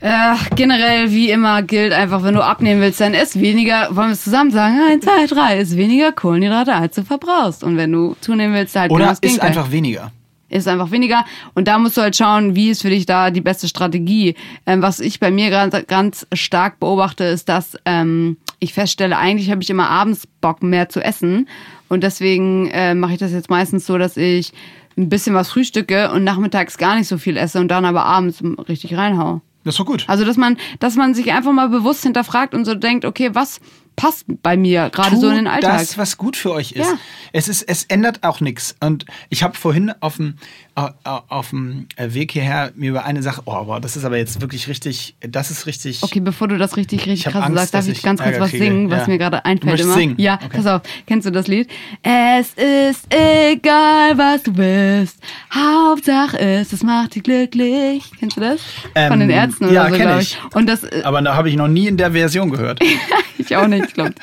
[0.02, 4.14] äh, generell, wie immer, gilt einfach, wenn du abnehmen willst, dann isst weniger, wollen wir
[4.14, 7.62] es zusammen sagen, eins, zwei, drei, ist weniger Kohlenhydrate, als du verbrauchst.
[7.62, 10.10] Und wenn du zunehmen willst, halt Oder ist einfach weniger.
[10.48, 11.24] ist einfach weniger.
[11.54, 14.34] Und da musst du halt schauen, wie ist für dich da die beste Strategie.
[14.66, 19.52] Ähm, was ich bei mir ganz, ganz stark beobachte, ist, dass ähm, ich feststelle, eigentlich
[19.52, 21.48] habe ich immer abends Bock mehr zu essen.
[21.88, 24.52] Und deswegen äh, mache ich das jetzt meistens so, dass ich
[24.98, 28.42] ein bisschen was frühstücke und nachmittags gar nicht so viel esse und dann aber abends
[28.68, 29.40] richtig reinhau.
[29.64, 30.04] Das doch gut.
[30.08, 33.60] Also dass man, dass man sich einfach mal bewusst hinterfragt und so denkt, okay, was
[33.96, 35.78] passt bei mir gerade so in den Alltag?
[35.78, 36.86] das, was gut für euch ist.
[36.86, 36.94] Ja.
[37.32, 38.74] Es ist, es ändert auch nichts.
[38.80, 40.34] Und ich habe vorhin auf dem
[40.74, 44.16] au- au- auf dem Weg hierher mir über eine Sache, oh, aber das ist aber
[44.16, 46.02] jetzt wirklich richtig, das ist richtig.
[46.02, 48.64] Okay, bevor du das richtig, richtig krass Angst, sagst, darf ich ganz kurz was kriege.
[48.64, 49.06] singen, was Ja.
[49.08, 49.94] mir gerade Du einfällt möchtest immer.
[49.98, 50.14] singen?
[50.18, 50.48] Ja, Okay.
[50.56, 50.82] pass auf.
[51.06, 51.68] Kennst du das Lied?
[52.02, 55.18] Es ist egal, was du bist.
[55.54, 58.04] Hauptsache ist, es macht dich glücklich.
[58.18, 58.60] Kennst du das?
[59.08, 60.38] Von den Ähm, Ärzten oder ja, so, kenn glaube ich.
[60.48, 60.56] ich.
[60.56, 62.80] Und das äh, aber da habe ich noch nie in der Version gehört.
[63.38, 64.14] ich auch nicht, ich glaube.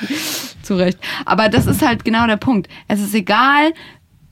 [0.63, 0.99] Zu Recht.
[1.25, 2.67] Aber das ist halt genau der Punkt.
[2.87, 3.73] Es ist egal,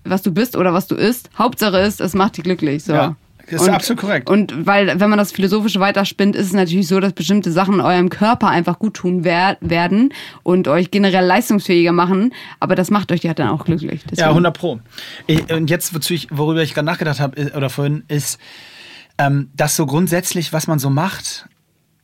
[0.04, 1.30] was du bist oder was du isst.
[1.38, 2.84] Hauptsache ist, es macht dich glücklich.
[2.84, 2.94] So.
[2.94, 3.16] Ja.
[3.50, 4.30] Das ist und, absolut korrekt.
[4.30, 8.10] Und weil, wenn man das Philosophische weiterspinnt, ist es natürlich so, dass bestimmte Sachen eurem
[8.10, 10.14] Körper einfach gut tun wer werden
[10.44, 12.34] und euch generell leistungsfähiger machen.
[12.60, 14.02] Aber das macht euch ja dann auch glücklich.
[14.04, 14.22] Deswegen.
[14.22, 14.80] Ja, 100 Pro.
[15.50, 15.94] Und jetzt,
[16.32, 18.38] worüber ich gerade nachgedacht habe, oder vorhin, ist,
[19.18, 21.48] ähm, dass so grundsätzlich, was man so macht,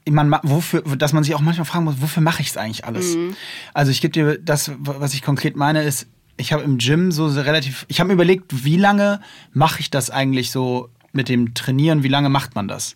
[0.10, 3.16] man, wofür, dass man sich auch manchmal fragen muss, wofür mache ich es eigentlich alles?
[3.16, 3.36] Mhm.
[3.74, 7.28] Also ich gebe dir das, was ich konkret meine, ist, ich habe im Gym so
[7.28, 9.22] relativ, ich habe mir überlegt, wie lange
[9.54, 12.96] mache ich das eigentlich so mit dem Trainieren, wie lange macht man das?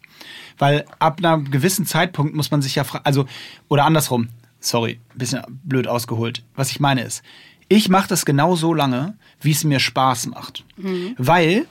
[0.58, 3.26] Weil ab einem gewissen Zeitpunkt muss man sich ja fragen, also,
[3.68, 4.30] oder andersrum,
[4.60, 6.43] sorry, bisschen blöd ausgeholt.
[6.55, 7.22] Was ich meine ist,
[7.70, 10.66] ich mache das genau so lange, wie es mir Spaß macht.
[10.78, 11.14] Mhm.
[11.18, 11.68] Weil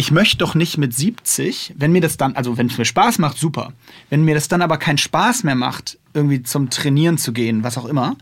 [0.00, 3.18] ich möchte doch nicht mit 70, wenn mir das dann, also wenn es mir Spaß
[3.18, 3.74] macht, super.
[4.08, 7.76] Wenn mir das dann aber keinen Spaß mehr macht, irgendwie zum Trainieren zu gehen, was
[7.76, 8.16] auch immer,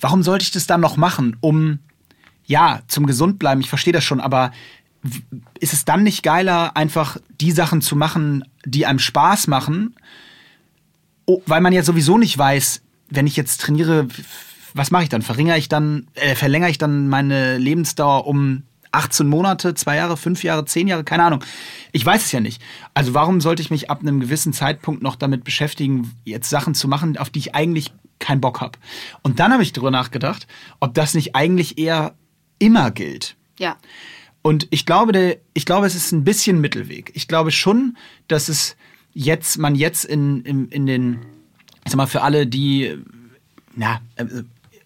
[0.00, 1.80] warum sollte ich das dann noch machen, um,
[2.46, 4.52] ja, zum gesund bleiben, ich verstehe das schon, aber
[5.60, 9.96] ist es dann nicht geiler, einfach die Sachen zu machen, die einem Spaß machen,
[11.44, 12.80] weil man ja sowieso nicht weiß,
[13.10, 14.08] wenn ich jetzt trainiere,
[14.72, 15.20] was mache ich dann?
[15.20, 18.62] Verringere ich dann, äh, verlängere ich dann meine Lebensdauer um
[18.96, 21.44] 18 Monate, zwei Jahre, fünf Jahre, zehn Jahre, keine Ahnung.
[21.92, 22.62] Ich weiß es ja nicht.
[22.94, 26.88] Also warum sollte ich mich ab einem gewissen Zeitpunkt noch damit beschäftigen, jetzt Sachen zu
[26.88, 28.78] machen, auf die ich eigentlich keinen Bock habe?
[29.22, 30.46] Und dann habe ich darüber nachgedacht,
[30.80, 32.14] ob das nicht eigentlich eher
[32.58, 33.36] immer gilt.
[33.58, 33.76] Ja.
[34.42, 37.10] Und ich glaube, der, ich glaube, es ist ein bisschen Mittelweg.
[37.14, 37.96] Ich glaube schon,
[38.28, 38.76] dass es
[39.12, 41.18] jetzt, man jetzt in, in, in den,
[41.84, 42.96] ich sag mal, für alle, die,
[43.74, 44.24] na, äh,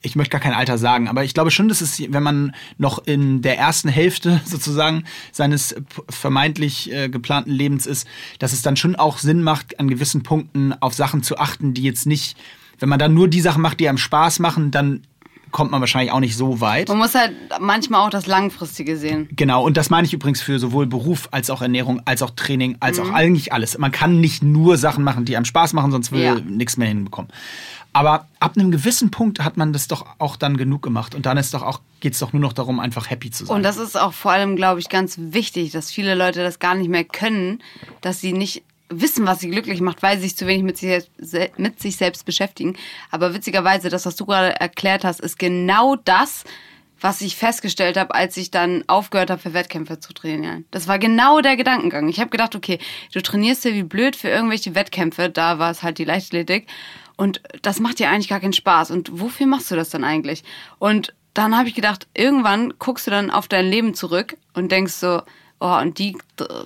[0.02, 3.04] ich möchte gar kein Alter sagen, aber ich glaube schon, dass es, wenn man noch
[3.06, 5.74] in der ersten Hälfte sozusagen seines
[6.08, 8.06] vermeintlich äh, geplanten Lebens ist,
[8.38, 11.82] dass es dann schon auch Sinn macht, an gewissen Punkten auf Sachen zu achten, die
[11.82, 12.36] jetzt nicht,
[12.78, 15.02] wenn man dann nur die Sachen macht, die einem Spaß machen, dann
[15.50, 16.88] kommt man wahrscheinlich auch nicht so weit.
[16.88, 19.28] Man muss halt manchmal auch das Langfristige sehen.
[19.32, 22.76] Genau, und das meine ich übrigens für sowohl Beruf als auch Ernährung, als auch Training,
[22.80, 23.04] als mhm.
[23.04, 23.76] auch eigentlich alles.
[23.78, 26.34] Man kann nicht nur Sachen machen, die einem Spaß machen, sonst will ja.
[26.36, 27.30] nichts mehr hinbekommen.
[27.92, 31.14] Aber ab einem gewissen Punkt hat man das doch auch dann genug gemacht.
[31.14, 33.56] Und dann ist doch auch, geht es doch nur noch darum, einfach happy zu sein.
[33.56, 36.74] Und das ist auch vor allem, glaube ich, ganz wichtig, dass viele Leute das gar
[36.74, 37.62] nicht mehr können,
[38.00, 41.04] dass sie nicht wissen, was sie glücklich macht, weil sie sich zu wenig mit sich,
[41.56, 42.76] mit sich selbst beschäftigen.
[43.10, 46.44] Aber witzigerweise, das, was du gerade erklärt hast, ist genau das,
[47.00, 50.66] was ich festgestellt habe, als ich dann aufgehört habe, für Wettkämpfe zu trainieren.
[50.70, 52.08] Das war genau der Gedankengang.
[52.08, 52.78] Ich habe gedacht, okay,
[53.12, 56.66] du trainierst ja wie blöd für irgendwelche Wettkämpfe, da war es halt die Leichtathletik.
[57.20, 58.90] Und das macht dir eigentlich gar keinen Spaß.
[58.90, 60.42] Und wofür machst du das dann eigentlich?
[60.78, 64.94] Und dann habe ich gedacht, irgendwann guckst du dann auf dein Leben zurück und denkst
[64.94, 65.20] so,
[65.60, 66.16] oh, und die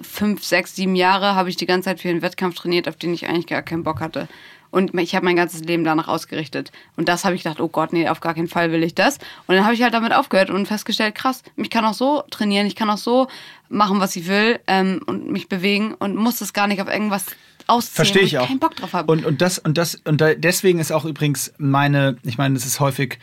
[0.02, 3.12] fünf, sechs, sieben Jahre habe ich die ganze Zeit für einen Wettkampf trainiert, auf den
[3.12, 4.28] ich eigentlich gar keinen Bock hatte.
[4.70, 6.70] Und ich habe mein ganzes Leben danach ausgerichtet.
[6.96, 9.18] Und das habe ich gedacht, oh Gott, nee, auf gar keinen Fall will ich das.
[9.48, 12.68] Und dann habe ich halt damit aufgehört und festgestellt, krass, ich kann auch so trainieren,
[12.68, 13.26] ich kann auch so
[13.68, 17.26] machen, was ich will ähm, und mich bewegen und muss das gar nicht auf irgendwas
[17.66, 18.46] ausziehen, Verstehe ich auch.
[18.46, 19.10] keinen Bock drauf habe.
[19.12, 22.66] Und, und das und das und da, deswegen ist auch übrigens meine, ich meine, das
[22.66, 23.18] ist häufig,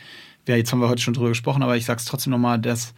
[0.46, 2.94] ja, jetzt haben wir heute schon drüber gesprochen, aber ich sage es trotzdem nochmal, dass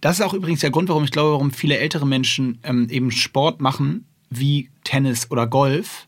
[0.00, 3.10] das ist auch übrigens der Grund, warum ich glaube, warum viele ältere Menschen ähm, eben
[3.10, 6.06] Sport machen wie Tennis oder Golf,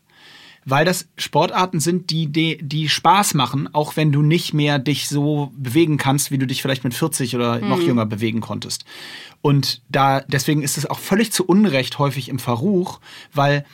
[0.65, 5.09] weil das Sportarten sind, die, die, die Spaß machen, auch wenn du nicht mehr dich
[5.09, 7.87] so bewegen kannst, wie du dich vielleicht mit 40 oder noch mhm.
[7.87, 8.85] jünger bewegen konntest.
[9.41, 13.01] Und da, deswegen ist es auch völlig zu Unrecht häufig im Verruch,
[13.33, 13.65] weil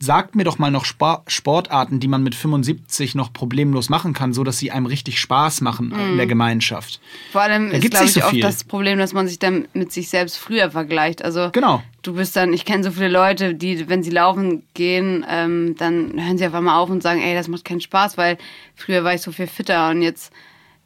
[0.00, 4.44] sagt mir doch mal noch Sportarten, die man mit 75 noch problemlos machen kann, so
[4.44, 5.92] dass sie einem richtig Spaß machen mm.
[5.92, 6.30] in der mhm.
[6.30, 7.00] Gemeinschaft.
[7.32, 9.92] Vor allem da ist, glaube ich, so oft das Problem, dass man sich dann mit
[9.92, 11.24] sich selbst früher vergleicht.
[11.24, 11.82] Also genau.
[12.02, 16.12] du bist dann, ich kenne so viele Leute, die, wenn sie laufen gehen, ähm, dann
[16.22, 18.38] hören sie auf einmal auf und sagen, ey, das macht keinen Spaß, weil
[18.76, 20.32] früher war ich so viel fitter und jetzt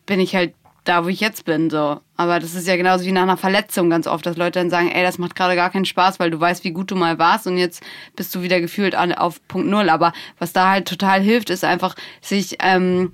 [0.07, 0.55] bin ich halt
[0.85, 1.71] da, wo ich jetzt bin.
[1.71, 2.01] So.
[2.17, 4.91] Aber das ist ja genauso wie nach einer Verletzung ganz oft, dass Leute dann sagen,
[4.91, 7.47] ey, das macht gerade gar keinen Spaß, weil du weißt, wie gut du mal warst
[7.47, 7.83] und jetzt
[8.17, 9.89] bist du wieder gefühlt an, auf Punkt Null.
[9.89, 13.13] Aber was da halt total hilft, ist einfach, sich ähm,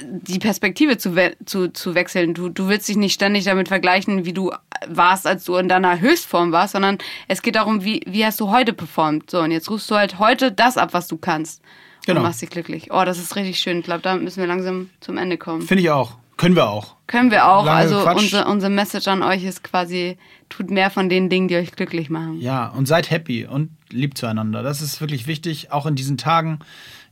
[0.00, 2.34] die Perspektive zu, we zu, zu wechseln.
[2.34, 4.52] Du, du willst dich nicht ständig damit vergleichen, wie du
[4.86, 8.50] warst, als du in deiner Höchstform warst, sondern es geht darum, wie, wie hast du
[8.50, 9.30] heute performt.
[9.30, 11.62] So, und jetzt rufst du halt heute das ab, was du kannst.
[12.06, 12.20] Genau.
[12.20, 12.88] Und machst dich glücklich.
[12.92, 13.78] Oh, das ist richtig schön.
[13.78, 15.62] Ich glaube, da müssen wir langsam zum Ende kommen.
[15.62, 16.16] Finde ich auch.
[16.36, 16.96] Können wir auch.
[17.06, 17.64] Können wir auch.
[17.64, 20.18] Lange also unser, unser Message an euch ist quasi,
[20.48, 22.40] tut mehr von den Dingen, die euch glücklich machen.
[22.40, 24.62] Ja, und seid happy und lieb zueinander.
[24.62, 26.58] Das ist wirklich wichtig, auch in diesen Tagen.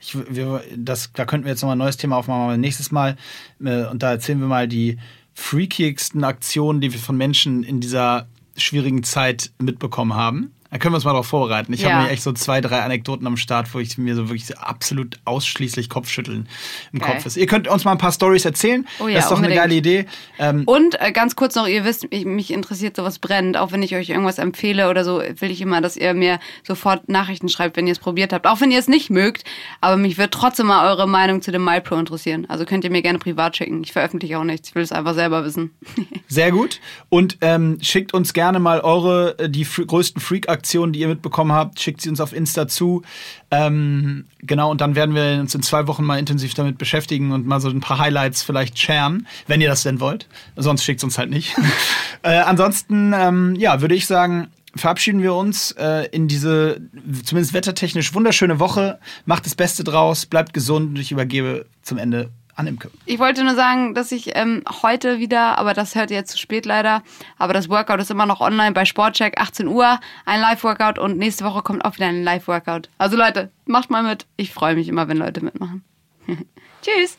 [0.01, 3.17] Ich, wir, das, da könnten wir jetzt nochmal ein neues Thema aufmachen, aber nächstes Mal.
[3.65, 4.99] Äh, und da erzählen wir mal die
[5.35, 10.53] freakigsten Aktionen, die wir von Menschen in dieser schwierigen Zeit mitbekommen haben.
[10.73, 11.73] Dann können wir uns mal darauf vorbereiten.
[11.75, 11.93] Ich Ja.
[11.93, 14.55] habe mir echt so zwei, drei Anekdoten am Start, wo ich mir so wirklich so
[14.55, 16.49] absolut ausschließlich Kopfschütteln
[16.95, 17.13] im Geil.
[17.13, 17.37] Kopf ist.
[17.37, 18.89] Ihr könnt uns mal ein paar Stories erzählen.
[18.99, 19.61] Oh ja, das ist doch unbedingt.
[19.61, 20.07] eine geile Idee.
[20.39, 23.59] Ähm, Und äh, ganz kurz noch, ihr wisst, ich, mich interessiert sowas brennt.
[23.59, 27.07] Auch wenn ich euch irgendwas empfehle oder so, will ich immer, dass ihr mir sofort
[27.07, 28.47] Nachrichten schreibt, wenn ihr es probiert habt.
[28.47, 29.45] Auch wenn ihr es nicht mögt.
[29.83, 32.47] Aber mich wird trotzdem mal eure Meinung zu dem MyPro interessieren.
[32.49, 33.83] Also könnt ihr mir gerne privat schicken.
[33.85, 34.71] Ich veröffentliche auch nichts.
[34.71, 35.71] Ich will es einfach selber wissen.
[36.29, 36.81] Sehr gut.
[37.11, 40.23] Und ähm, schickt uns gerne mal eure, äh, die größten
[40.63, 41.81] Freak-Aktionen, die ihr mitbekommen habt.
[41.81, 43.03] Schickt sie uns auf Insta zu.
[43.51, 47.47] Ähm, genau, und dann werden wir uns in zwei Wochen mal intensiv damit beschäftigen und
[47.47, 50.29] mal so ein paar Highlights vielleicht sharen, wenn ihr das denn wollt.
[50.57, 51.55] Sonst schickt uns halt nicht.
[52.23, 56.81] äh, ansonsten, ähm, ja, würde ich sagen, verabschieden wir uns äh, in diese
[57.25, 58.99] zumindest wettertechnisch wunderschöne Woche.
[59.27, 62.31] Macht das Beste draus, bleibt gesund und ich übergebe zum Ende
[62.67, 62.91] Imke.
[63.07, 66.39] Ich wollte nur sagen, dass ich ähm, heute wieder, aber das hört ihr jetzt zu
[66.39, 67.03] spät leider,
[67.39, 71.45] aber das Workout ist immer noch online bei Sportcheck, 18 Uhr, ein Live-Workout und nächste
[71.45, 72.89] Woche kommt auch wieder ein Live-Workout.
[72.99, 74.27] Also Leute, macht mal mit.
[74.37, 75.85] Ich freue mich immer, wenn Leute mitmachen.
[76.83, 77.19] Tschüss.